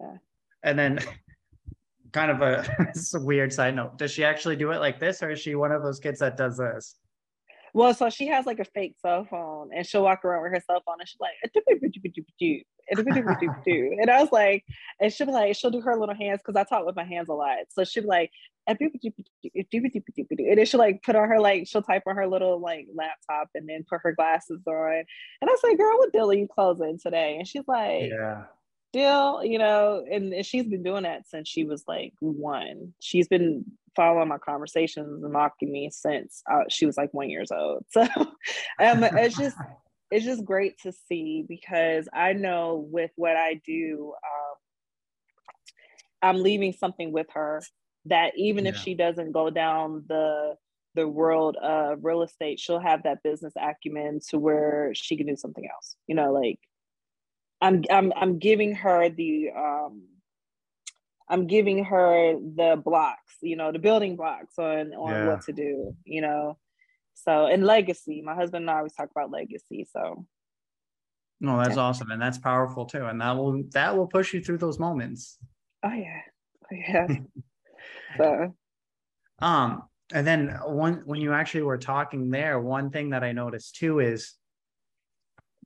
[0.00, 0.16] yeah.
[0.64, 0.98] And then
[2.12, 2.64] kind of a,
[3.14, 3.98] a weird side note.
[3.98, 6.36] Does she actually do it like this or is she one of those kids that
[6.36, 6.96] does this?
[7.72, 10.60] Well, so she has like a fake cell phone and she'll walk around with her
[10.66, 11.34] cell phone and she's like,
[14.00, 14.64] and I was like,
[15.00, 17.28] and she'll be like, she'll do her little hands because I talk with my hands
[17.28, 17.58] a lot.
[17.68, 18.32] So she'll be like,
[18.66, 18.90] and then
[20.66, 23.84] she'll like put on her like she'll type on her little like laptop and then
[23.88, 25.04] put her glasses on.
[25.40, 27.36] And I was like, girl, what deal are you closing today?
[27.38, 28.44] And she's like, Yeah.
[28.92, 32.92] Deal, you know, and, and she's been doing that since she was like one.
[33.00, 37.50] She's been following my conversations and mocking me since uh, she was like one years
[37.52, 37.84] old.
[37.92, 39.56] So um, it's just
[40.10, 44.56] it's just great to see because I know with what I do, um,
[46.22, 47.62] I'm leaving something with her
[48.06, 48.70] that even yeah.
[48.70, 50.56] if she doesn't go down the
[50.94, 55.36] the world of real estate, she'll have that business acumen to where she can do
[55.36, 55.96] something else.
[56.08, 56.58] You know, like
[57.60, 60.02] I'm I'm I'm giving her the um
[61.28, 65.26] I'm giving her the blocks, you know, the building blocks on on yeah.
[65.28, 66.58] what to do, you know.
[67.14, 68.22] So and legacy.
[68.22, 69.86] My husband and I always talk about legacy.
[69.92, 70.26] So
[71.40, 71.82] no, that's yeah.
[71.82, 72.10] awesome.
[72.10, 73.06] And that's powerful too.
[73.06, 75.38] And that will that will push you through those moments.
[75.82, 76.20] Oh yeah.
[76.64, 77.06] Oh, yeah.
[78.16, 78.54] so
[79.38, 83.76] um and then one when you actually were talking there, one thing that I noticed
[83.76, 84.34] too is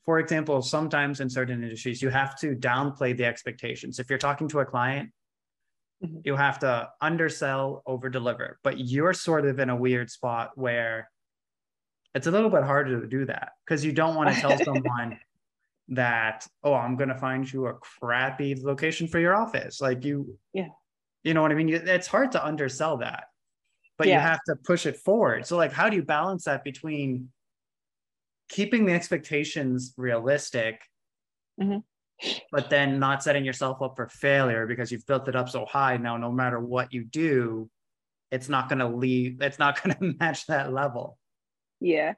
[0.04, 3.98] for example, sometimes in certain industries, you have to downplay the expectations.
[3.98, 5.10] If you're talking to a client,
[6.04, 6.18] mm-hmm.
[6.24, 8.58] you have to undersell, over deliver.
[8.62, 11.08] But you're sort of in a weird spot where
[12.14, 15.18] it's a little bit harder to do that because you don't want to tell someone
[15.88, 20.38] that oh i'm going to find you a crappy location for your office like you
[20.54, 20.68] yeah
[21.22, 23.24] you know what i mean it's hard to undersell that
[23.98, 24.14] but yeah.
[24.14, 27.28] you have to push it forward so like how do you balance that between
[28.48, 30.80] keeping the expectations realistic
[31.60, 31.78] mm-hmm.
[32.52, 35.96] but then not setting yourself up for failure because you've built it up so high.
[35.96, 37.70] Now no matter what you do
[38.30, 41.18] it's not going to leave it's not going to match that level.
[41.80, 42.14] Yeah.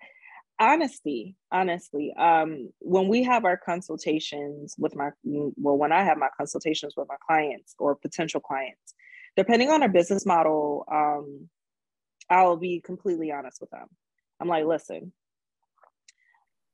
[0.58, 6.30] Honesty honestly um when we have our consultations with my well when i have my
[6.34, 8.94] consultations with my clients or potential clients
[9.36, 11.50] depending on our business model um
[12.30, 13.86] i'll be completely honest with them.
[14.40, 15.12] I'm like listen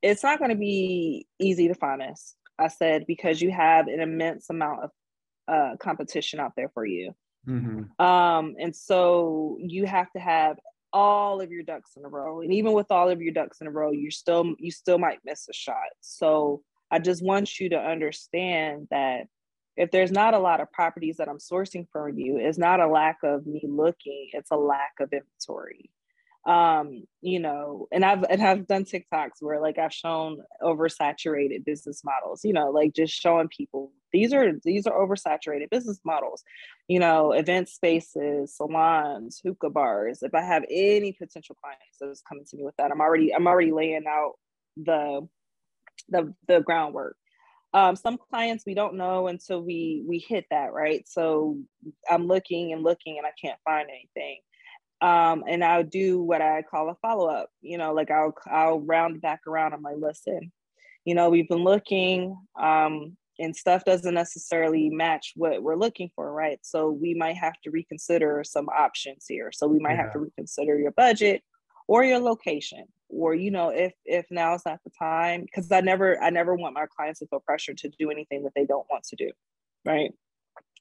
[0.03, 4.01] it's not going to be easy to find us i said because you have an
[4.01, 4.91] immense amount of
[5.49, 7.13] uh, competition out there for you.
[7.49, 8.01] Mm-hmm.
[8.01, 10.59] um and so you have to have
[10.93, 12.41] all of your ducks in a row.
[12.41, 15.19] And even with all of your ducks in a row you're still you still might
[15.25, 15.91] miss a shot.
[16.01, 16.63] So
[16.93, 19.25] i just want you to understand that
[19.77, 22.87] if there's not a lot of properties that i'm sourcing for you it's not a
[22.87, 25.91] lack of me looking it's a lack of inventory
[26.47, 32.03] um you know and i've and i've done tiktoks where like i've shown oversaturated business
[32.05, 36.43] models you know like just showing people these are these are oversaturated business models
[36.89, 40.23] you know event spaces salons hookah bars.
[40.23, 43.47] If i have any potential clients that's coming to me with that i'm already i'm
[43.47, 44.33] already laying out
[44.77, 45.29] the
[46.09, 47.17] the the groundwork.
[47.75, 51.07] Um, some clients we don't know until we we hit that right?
[51.09, 51.59] So
[52.11, 54.41] i'm looking and looking and i can't find anything
[55.03, 57.51] um, and I'll do what I call a follow up.
[57.61, 59.75] You know, like I'll I'll round back around.
[59.75, 60.53] I'm like, listen,
[61.05, 66.33] you know, we've been looking, um, and stuff doesn't necessarily match what we're looking for,
[66.33, 66.59] right?
[66.63, 69.51] So we might have to reconsider some options here.
[69.53, 70.03] So we might yeah.
[70.05, 71.43] have to reconsider your budget,
[71.89, 75.81] or your location or you know if if now is not the time because i
[75.81, 78.87] never i never want my clients to feel pressure to do anything that they don't
[78.91, 79.31] want to do
[79.85, 80.13] right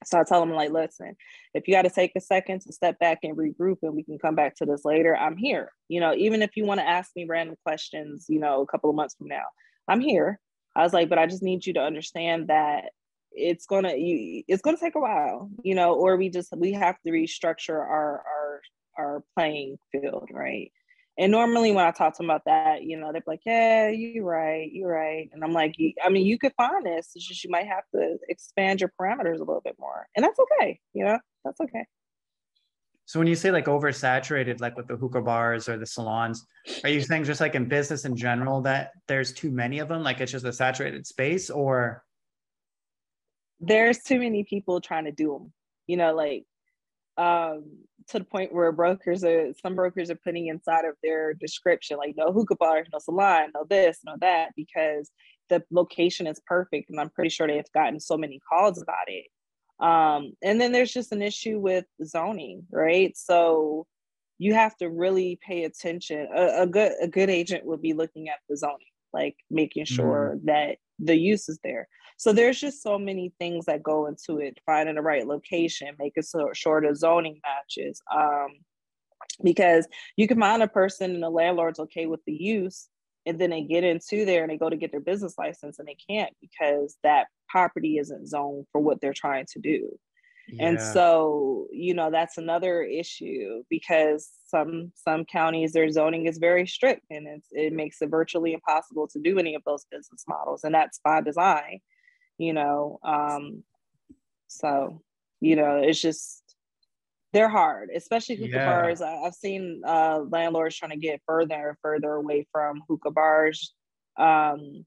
[0.04, 1.16] so i tell them like listen
[1.54, 4.18] if you got to take a second to step back and regroup and we can
[4.18, 5.72] come back to this later i'm here.
[5.88, 8.90] You know even if you want to ask me random questions you know a couple
[8.90, 9.44] of months from now
[9.88, 10.38] i'm here.
[10.74, 12.90] I was like but i just need you to understand that
[13.32, 16.96] it's gonna you it's gonna take a while you know or we just we have
[17.02, 18.60] to restructure our our
[18.98, 20.70] our playing field right
[21.18, 24.24] and normally when I talk to them about that, you know, they're like, yeah, you're
[24.24, 25.28] right, you're right.
[25.32, 27.10] And I'm like, I mean, you could find this.
[27.14, 30.06] It's just you might have to expand your parameters a little bit more.
[30.16, 31.84] And that's okay, you know, that's okay.
[33.04, 36.46] So when you say like oversaturated, like with the hookah bars or the salons,
[36.82, 40.02] are you saying just like in business in general that there's too many of them?
[40.02, 42.04] Like it's just a saturated space or?
[43.60, 45.52] There's too many people trying to do them,
[45.86, 46.44] you know, like
[47.18, 47.64] um,
[48.08, 52.14] to the point where brokers are some brokers are putting inside of their description like
[52.16, 55.10] no hookah bar, no salon, no this, no that, because
[55.48, 59.26] the location is perfect, and I'm pretty sure they've gotten so many calls about it.
[59.80, 63.16] Um, and then there's just an issue with zoning, right?
[63.16, 63.86] So
[64.38, 66.28] you have to really pay attention.
[66.34, 68.78] A, a good a good agent would be looking at the zoning,
[69.12, 70.46] like making sure mm.
[70.46, 71.88] that the use is there.
[72.22, 76.22] So there's just so many things that go into it, finding the right location, making
[76.54, 78.00] sure the zoning matches.
[78.16, 78.60] Um,
[79.42, 82.86] because you can find a person and the landlord's okay with the use,
[83.26, 85.88] and then they get into there and they go to get their business license and
[85.88, 89.90] they can't because that property isn't zoned for what they're trying to do.
[90.46, 90.68] Yeah.
[90.68, 96.68] And so, you know, that's another issue because some some counties their zoning is very
[96.68, 100.62] strict and it's it makes it virtually impossible to do any of those business models
[100.62, 101.80] and that's by design
[102.42, 103.62] you know um
[104.48, 105.00] so
[105.40, 106.42] you know it's just
[107.32, 108.66] they're hard especially hookah yeah.
[108.66, 113.12] bars I, have seen uh landlords trying to get further and further away from hookah
[113.12, 113.74] bars
[114.18, 114.84] um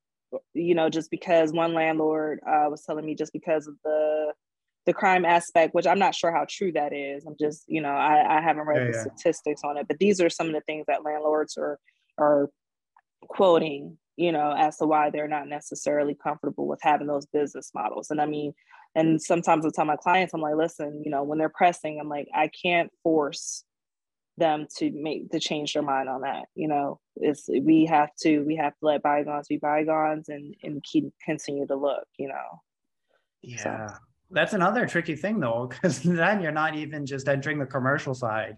[0.53, 4.33] you know just because one landlord uh, was telling me just because of the
[4.85, 7.93] the crime aspect which i'm not sure how true that is i'm just you know
[7.93, 9.15] i, I haven't read yeah, the yeah.
[9.15, 11.79] statistics on it but these are some of the things that landlords are
[12.17, 12.49] are
[13.29, 18.11] quoting you know, as to why they're not necessarily comfortable with having those business models.
[18.11, 18.53] And I mean,
[18.95, 22.07] and sometimes I tell my clients, I'm like, listen, you know, when they're pressing, I'm
[22.07, 23.63] like, I can't force
[24.37, 26.45] them to make to change their mind on that.
[26.55, 30.83] You know, it's we have to we have to let bygones be bygones and and
[30.83, 32.05] keep continue to look.
[32.17, 32.61] You know.
[33.41, 33.87] Yeah.
[33.87, 33.95] So.
[34.31, 38.57] That's another tricky thing though, because then you're not even just entering the commercial side.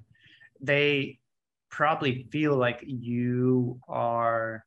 [0.62, 1.20] They
[1.70, 4.66] probably feel like you are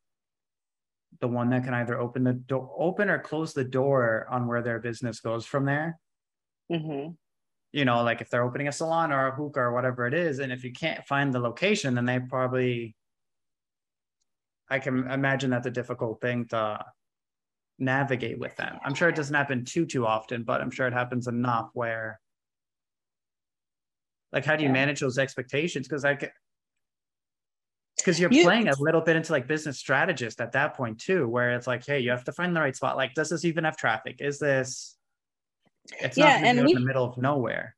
[1.21, 4.63] the one that can either open the door, open or close the door on where
[4.63, 5.99] their business goes from there.
[6.73, 7.13] Mm-hmm.
[7.73, 10.39] You know, like if they're opening a salon or a hookah or whatever it is,
[10.39, 12.97] and if you can't find the location, then they probably.
[14.69, 16.85] I can imagine that's a difficult thing to
[17.79, 18.79] navigate with them.
[18.85, 22.21] I'm sure it doesn't happen too too often, but I'm sure it happens enough where.
[24.33, 24.75] Like, how do you yeah.
[24.75, 25.89] manage those expectations?
[25.89, 26.15] Because I
[27.97, 31.29] because you're you, playing a little bit into like business strategist at that point too
[31.29, 32.97] where it's like hey you have to find the right spot.
[32.97, 34.17] Like does this even have traffic?
[34.21, 34.97] Is this
[36.01, 37.75] it's yeah, not and we, in the middle of nowhere.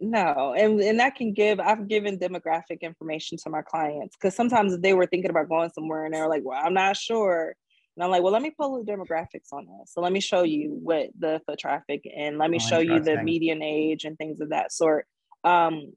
[0.00, 4.76] No and, and that can give i've given demographic information to my clients because sometimes
[4.78, 7.54] they were thinking about going somewhere and they're like well i'm not sure.
[7.96, 9.92] And i'm like well let me pull the demographics on this.
[9.92, 13.00] So let me show you what the foot traffic and let me oh, show you
[13.00, 15.06] the median age and things of that sort.
[15.42, 15.92] Um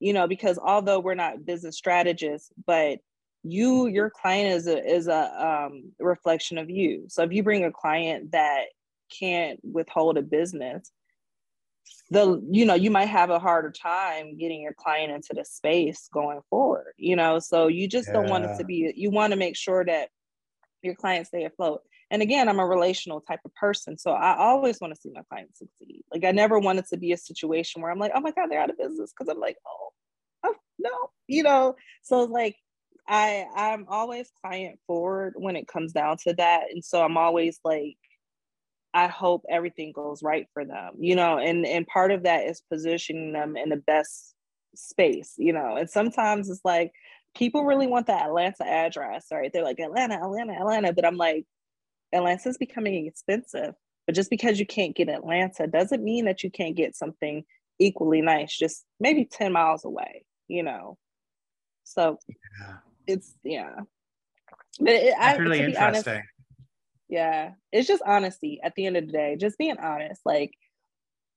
[0.00, 2.98] you know because although we're not business strategists but
[3.42, 7.04] you your client is a is a um, reflection of you.
[7.08, 8.66] So if you bring a client that
[9.10, 10.90] can't withhold a business
[12.10, 16.08] the you know you might have a harder time getting your client into the space
[16.12, 17.38] going forward you know?
[17.38, 18.14] So you just yeah.
[18.14, 20.10] don't want it to be you want to make sure that
[20.82, 21.80] your clients stay afloat.
[22.10, 25.22] And again i'm a relational type of person so i always want to see my
[25.28, 26.02] clients succeed.
[26.12, 28.60] Like i never wanted to be a situation where i'm like oh my god they're
[28.60, 29.88] out of business because i'm like oh,
[30.44, 30.90] oh no
[31.26, 31.76] you know?
[32.02, 32.56] So it's like
[33.08, 36.64] I I'm always client forward when it comes down to that.
[36.70, 37.96] And so I'm always like,
[38.94, 42.62] I hope everything goes right for them, you know, and and part of that is
[42.70, 44.34] positioning them in the best
[44.74, 45.76] space, you know.
[45.76, 46.92] And sometimes it's like
[47.36, 49.50] people really want the Atlanta address, right?
[49.52, 51.46] They're like Atlanta, Atlanta, Atlanta, but I'm like
[52.12, 53.74] Atlanta's becoming expensive.
[54.06, 57.44] But just because you can't get Atlanta doesn't mean that you can't get something
[57.78, 60.98] equally nice, just maybe 10 miles away, you know.
[61.84, 62.18] So
[62.60, 62.76] yeah
[63.06, 63.74] it's yeah.
[64.78, 66.12] But it, I, really interesting.
[66.12, 66.28] Honest,
[67.08, 69.36] yeah, it's just honesty at the end of the day.
[69.38, 70.20] Just being honest.
[70.24, 70.52] Like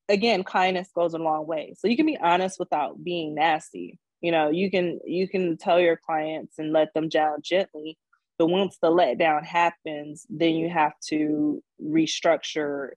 [0.10, 1.76] again, kindness goes a long way.
[1.78, 4.00] So you can be honest without being nasty.
[4.22, 7.98] You know, you can you can tell your clients and let them down gently,
[8.38, 12.90] but once the letdown happens, then you have to restructure,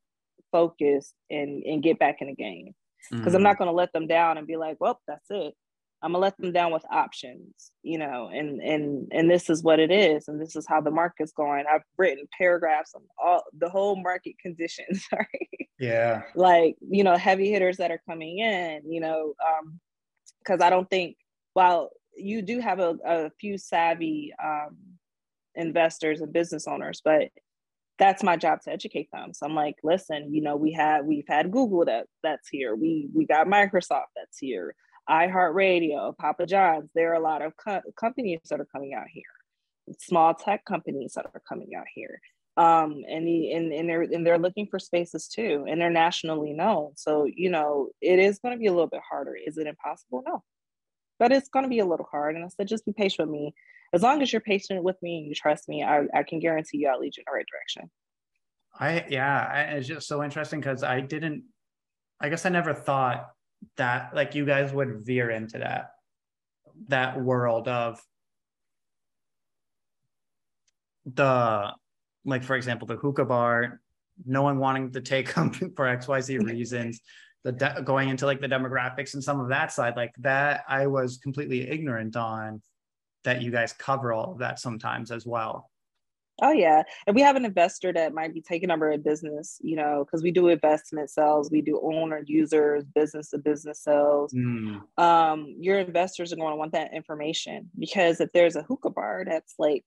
[0.53, 2.75] focus, and and get back in the game.
[3.11, 3.37] Because mm-hmm.
[3.37, 5.55] I'm not going to let them down and be like, well, that's it.
[6.03, 9.81] I'm gonna let them down with options, you know, and and and this is what
[9.81, 11.65] it is, and this is how the market's going.
[11.73, 15.69] I've written paragraphs on all the whole market conditions, right?
[15.79, 16.23] Yeah.
[16.37, 19.81] Like, you know, heavy hitters that are coming in, you know, um,
[20.39, 21.17] because I don't think
[21.55, 24.77] while you do have a, a few savvy um
[25.57, 27.29] investors and business owners, but
[27.99, 29.35] that's my job to educate them.
[29.35, 32.77] So I'm like, listen, you know, we have we've had Google that that's here.
[32.77, 34.77] We we got Microsoft that's here
[35.09, 36.91] iHeartRadio, Papa John's.
[36.95, 39.23] There are a lot of co- companies that are coming out here,
[39.99, 42.21] small tech companies that are coming out here.
[42.57, 46.53] Um, and, the, and, and they're and they're looking for spaces too, and they're nationally
[46.53, 46.93] known.
[46.97, 49.37] So you know it is going to be a little bit harder.
[49.37, 50.25] Is it impossible?
[50.27, 50.43] No,
[51.19, 52.35] but it's going to be a little hard.
[52.37, 53.55] And I said, just be patient with me.
[53.93, 56.79] As long as you're patient with me and you trust me, I, I can guarantee
[56.79, 57.91] you I'll lead you in the right direction.
[58.79, 61.45] I yeah, I, it's just so interesting because I didn't.
[62.21, 63.31] I guess I never thought
[63.77, 65.91] that like you guys would veer into that
[66.89, 68.01] that world of
[71.15, 71.73] the
[72.25, 73.81] like for example the hookah bar
[74.27, 77.01] no one wanting to take them for xyz reasons
[77.45, 80.87] the de- going into like the demographics and some of that side like that i
[80.87, 82.61] was completely ignorant on
[83.25, 85.71] that you guys cover all of that sometimes as well
[86.41, 89.75] Oh yeah, and we have an investor that might be taking over a business, you
[89.75, 94.33] know, because we do investment sales, we do owner users, business to business sales.
[94.33, 94.83] Mm.
[94.99, 99.25] Um, your investors are going to want that information because if there's a hookah bar
[99.27, 99.85] that's like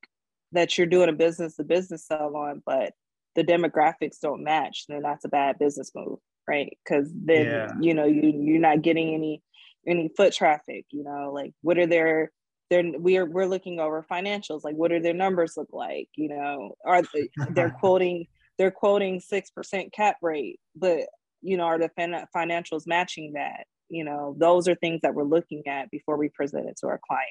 [0.52, 2.94] that you're doing a business to business sell on, but
[3.36, 6.78] the demographics don't match, then that's a bad business move, right?
[6.84, 7.72] Because then yeah.
[7.80, 9.42] you know you you're not getting any
[9.88, 10.86] any foot traffic.
[10.92, 12.32] You know, like what are their
[12.72, 16.74] they're we're we're looking over financials like what do their numbers look like you know?
[16.86, 18.26] Are they, they're quoting
[18.58, 21.02] they're quoting 6% cap rate but
[21.42, 23.66] you know are the fin- financials matching that?
[23.90, 27.00] You know those are things that we're looking at before we present it to our
[27.06, 27.28] client.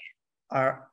[0.51, 0.91] Are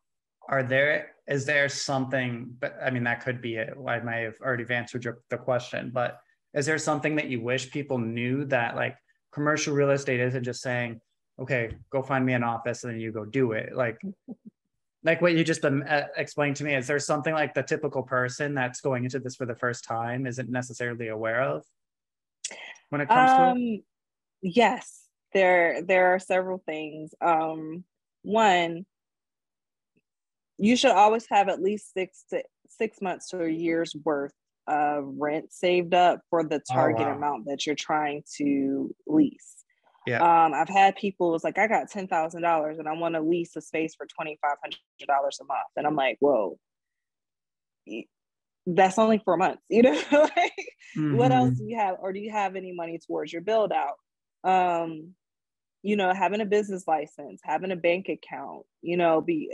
[0.47, 3.73] are there is there something but i mean that could be it.
[3.85, 6.19] I might have already answered your, the question but
[6.53, 8.95] is there something that you wish people knew that like
[9.33, 11.01] commercial real estate isn't just saying
[11.39, 13.75] okay, go find me an office and then you go do it.
[13.75, 13.99] Like,
[15.03, 15.83] like what you just um,
[16.15, 19.45] explained to me, is there something like the typical person that's going into this for
[19.45, 21.63] the first time isn't necessarily aware of
[22.89, 23.75] when it comes um, to it?
[23.75, 23.83] Um,
[24.41, 27.13] yes, there there are several things.
[27.21, 27.83] Um,
[28.23, 28.85] one,
[30.57, 34.33] you should always have at least six to six months to a year's worth
[34.67, 37.15] of rent saved up for the oh, target oh, wow.
[37.15, 39.63] amount that you're trying to lease.
[40.07, 40.45] Yeah.
[40.45, 43.21] Um, I've had people was like, I got ten thousand dollars and I want to
[43.21, 46.57] lease a space for twenty five hundred dollars a month, and I'm like, whoa,
[48.65, 49.91] that's only four months, you know.
[50.11, 50.53] like,
[50.97, 51.15] mm-hmm.
[51.15, 51.65] what else mm-hmm.
[51.65, 53.95] do you have, or do you have any money towards your build out?
[54.49, 55.13] Um,
[55.83, 59.49] you know, having a business license, having a bank account, you know, be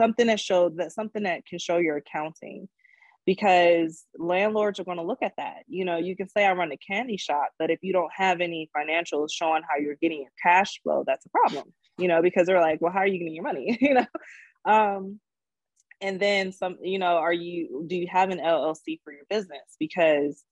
[0.00, 2.68] something that showed that something that can show your accounting
[3.26, 5.62] because landlords are going to look at that.
[5.68, 8.40] You know, you can say I run a candy shop, but if you don't have
[8.40, 11.72] any financials showing how you're getting your cash flow, that's a problem.
[11.98, 13.78] You know, because they're like, well, how are you getting your money?
[13.80, 14.06] you know,
[14.64, 15.20] um,
[16.00, 16.78] and then some.
[16.82, 19.76] You know, are you do you have an LLC for your business?
[19.78, 20.42] Because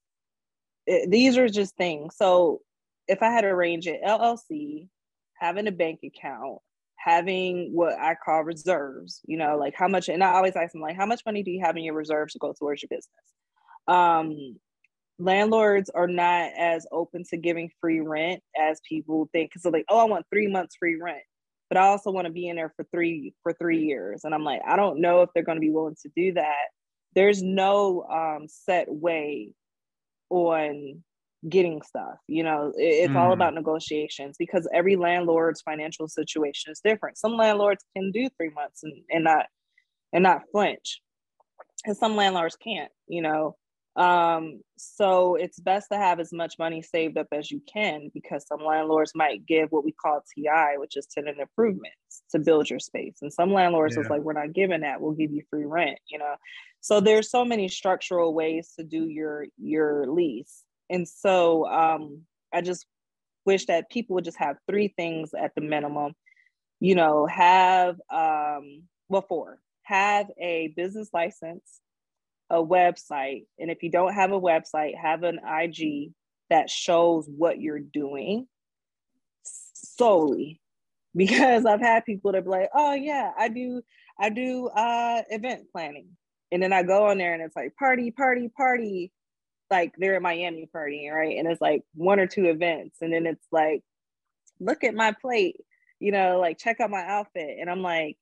[0.86, 2.14] it, these are just things.
[2.16, 2.60] So
[3.08, 4.88] if I had to arrange it, LLC,
[5.34, 6.58] having a bank account,
[7.02, 10.82] having what I call reserves, you know, like how much, and I always ask them,
[10.82, 13.08] like, how much money do you have in your reserves to go towards your business?
[13.88, 14.56] Um,
[15.18, 19.86] landlords are not as open to giving free rent as people think because they're like,
[19.88, 21.22] oh, I want three months free rent,
[21.68, 24.24] but I also want to be in there for three for three years.
[24.24, 26.66] And I'm like, I don't know if they're going to be willing to do that.
[27.14, 29.54] There's no um, set way
[30.28, 31.02] on
[31.48, 33.16] getting stuff you know it's mm.
[33.16, 37.18] all about negotiations because every landlord's financial situation is different.
[37.18, 39.46] Some landlords can do three months and, and not
[40.12, 41.00] and not flinch
[41.84, 43.56] and some landlords can't you know?
[43.96, 48.46] Um so it's best to have as much money saved up as you can because
[48.46, 52.78] some landlords might give what we call ti which is tenant improvements to build your
[52.78, 53.16] space.
[53.22, 54.02] And some landlords yeah.
[54.02, 55.00] is like we're not giving that.
[55.00, 56.34] We'll give you free rent you know?
[56.80, 62.22] So there's so many structural ways to do your your lease and so um,
[62.52, 62.84] I just
[63.46, 66.12] wish that people would just have three things at the minimum.
[66.80, 71.80] You know, have, um, well, four, have a business license,
[72.48, 73.44] a website.
[73.58, 76.12] And if you don't have a website, have an IG
[76.48, 78.46] that shows what you're doing
[79.44, 80.60] solely
[81.16, 83.82] because I've had people that be like, oh yeah, I do,
[84.18, 86.08] I do uh event planning.
[86.52, 89.12] And then I go on there and it's like party, party, party.
[89.70, 91.38] Like they're in Miami partying, right?
[91.38, 92.98] And it's like one or two events.
[93.00, 93.82] And then it's like,
[94.58, 95.56] look at my plate,
[95.98, 97.56] you know, like check out my outfit.
[97.60, 98.16] And I'm like,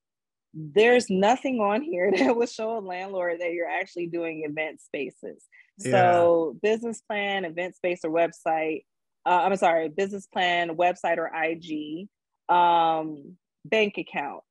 [0.54, 5.44] there's nothing on here that will show a landlord that you're actually doing event spaces.
[5.78, 5.92] Yeah.
[5.92, 8.84] So business plan, event space or website.
[9.24, 12.08] Uh, I'm sorry, business plan, website or IG,
[12.54, 14.42] um, bank account.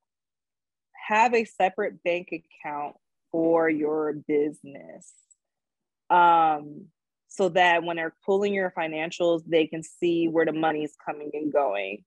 [1.08, 2.96] Have a separate bank account
[3.32, 5.12] for your business.
[6.10, 6.88] Um,
[7.28, 11.52] so that when they're pulling your financials, they can see where the money's coming and
[11.52, 12.04] going.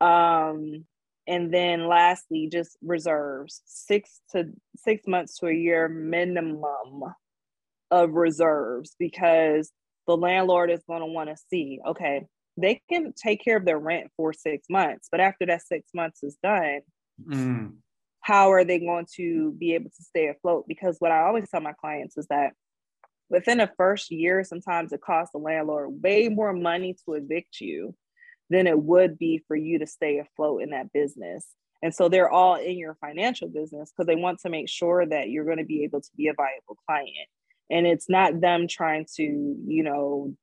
[0.00, 0.84] Um,
[1.26, 7.02] and then lastly, just reserves six to six months to a year minimum
[7.90, 9.70] of reserves because
[10.06, 12.26] the landlord is going to want to see okay,
[12.56, 16.22] they can take care of their rent for six months, but after that six months
[16.22, 16.80] is done,
[17.24, 17.72] mm.
[18.20, 20.64] how are they going to be able to stay afloat?
[20.68, 22.52] Because what I always tell my clients is that
[23.32, 27.94] within the first year, sometimes it costs the landlord way more money to evict you
[28.50, 31.46] than it would be for you to stay afloat in that business.
[31.82, 35.30] And so they're all in your financial business because they want to make sure that
[35.30, 37.28] you're going to be able to be a viable client.
[37.70, 40.36] And it's not them trying to, you know,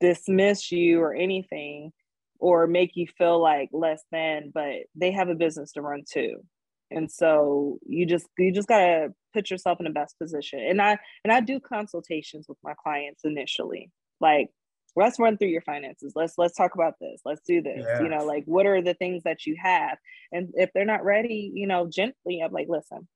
[0.00, 1.92] dismiss you or anything
[2.38, 6.44] or make you feel like less than, but they have a business to run too.
[6.92, 10.60] And so you just you just gotta put yourself in the best position.
[10.60, 13.90] And I and I do consultations with my clients initially.
[14.20, 14.50] Like
[14.96, 18.02] let's run through your finances let's let's talk about this let's do this yeah.
[18.02, 19.96] you know like what are the things that you have
[20.32, 23.06] and if they're not ready you know gently i'm like listen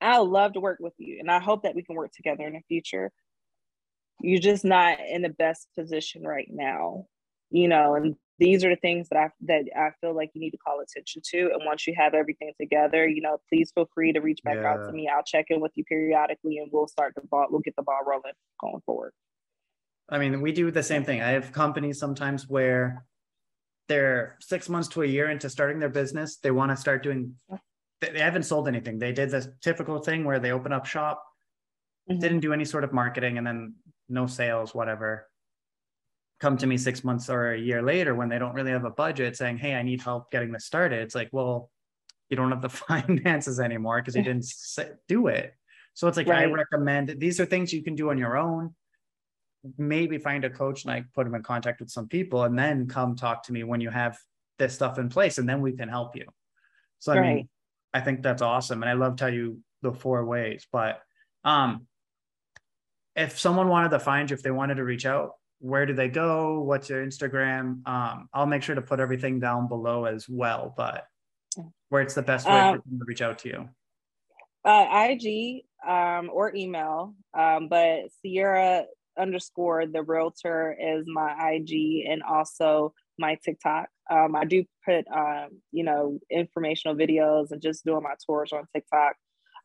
[0.00, 2.54] i love to work with you and i hope that we can work together in
[2.54, 3.12] the future
[4.20, 7.04] you're just not in the best position right now
[7.50, 10.50] you know and these are the things that i that i feel like you need
[10.50, 14.12] to call attention to and once you have everything together you know please feel free
[14.12, 14.72] to reach back yeah.
[14.72, 17.60] out to me i'll check in with you periodically and we'll start the ball we'll
[17.60, 19.12] get the ball rolling going forward
[20.08, 21.20] I mean, we do the same thing.
[21.20, 23.04] I have companies sometimes where
[23.88, 26.36] they're six months to a year into starting their business.
[26.36, 27.34] They want to start doing,
[28.00, 28.98] they haven't sold anything.
[28.98, 31.22] They did this typical thing where they open up shop,
[32.10, 32.20] mm-hmm.
[32.20, 33.74] didn't do any sort of marketing, and then
[34.08, 35.28] no sales, whatever.
[36.38, 38.90] Come to me six months or a year later when they don't really have a
[38.90, 41.00] budget saying, Hey, I need help getting this started.
[41.00, 41.70] It's like, well,
[42.28, 44.46] you don't have the finances anymore because you didn't
[45.08, 45.54] do it.
[45.94, 46.46] So it's like, right.
[46.48, 48.74] I recommend these are things you can do on your own
[49.78, 52.86] maybe find a coach and I put them in contact with some people and then
[52.86, 54.18] come talk to me when you have
[54.58, 56.26] this stuff in place and then we can help you.
[56.98, 57.36] So I right.
[57.36, 57.48] mean,
[57.92, 58.82] I think that's awesome.
[58.82, 60.66] And I love tell you the four ways.
[60.70, 61.00] But
[61.44, 61.86] um
[63.14, 66.08] if someone wanted to find you, if they wanted to reach out, where do they
[66.08, 66.60] go?
[66.60, 67.86] What's your Instagram?
[67.86, 71.06] Um, I'll make sure to put everything down below as well, but
[71.88, 73.68] where it's the best way um, for them to reach out to you.
[74.64, 78.84] Uh, IG um, or email, um, but Ceaira
[79.18, 83.88] underscore the realtor is my IG and also my TikTok.
[84.10, 88.64] Um, I do put um, you know informational videos and just doing my tours on
[88.74, 89.14] TikTok.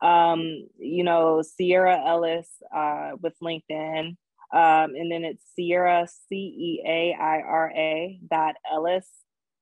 [0.01, 4.15] Um, you know Ceaira Ellis uh, with LinkedIn,
[4.53, 9.07] um, and then it's Ceaira C E A I R A dot Ellis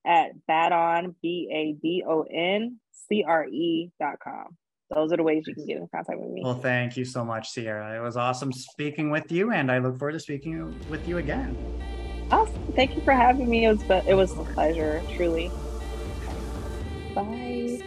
[0.05, 2.79] at Badon B A D O N
[3.09, 4.57] C R E dot com
[4.93, 6.41] those are the ways you can get in contact with me.
[6.43, 7.95] Well, thank you so much, Ceaira.
[7.95, 11.55] It was awesome speaking with you, and I look forward to speaking with you again.
[12.31, 12.73] Awesome.
[12.75, 13.65] Thank you for having me.
[13.65, 15.51] It was it was a pleasure, truly.
[17.13, 17.79] Bye.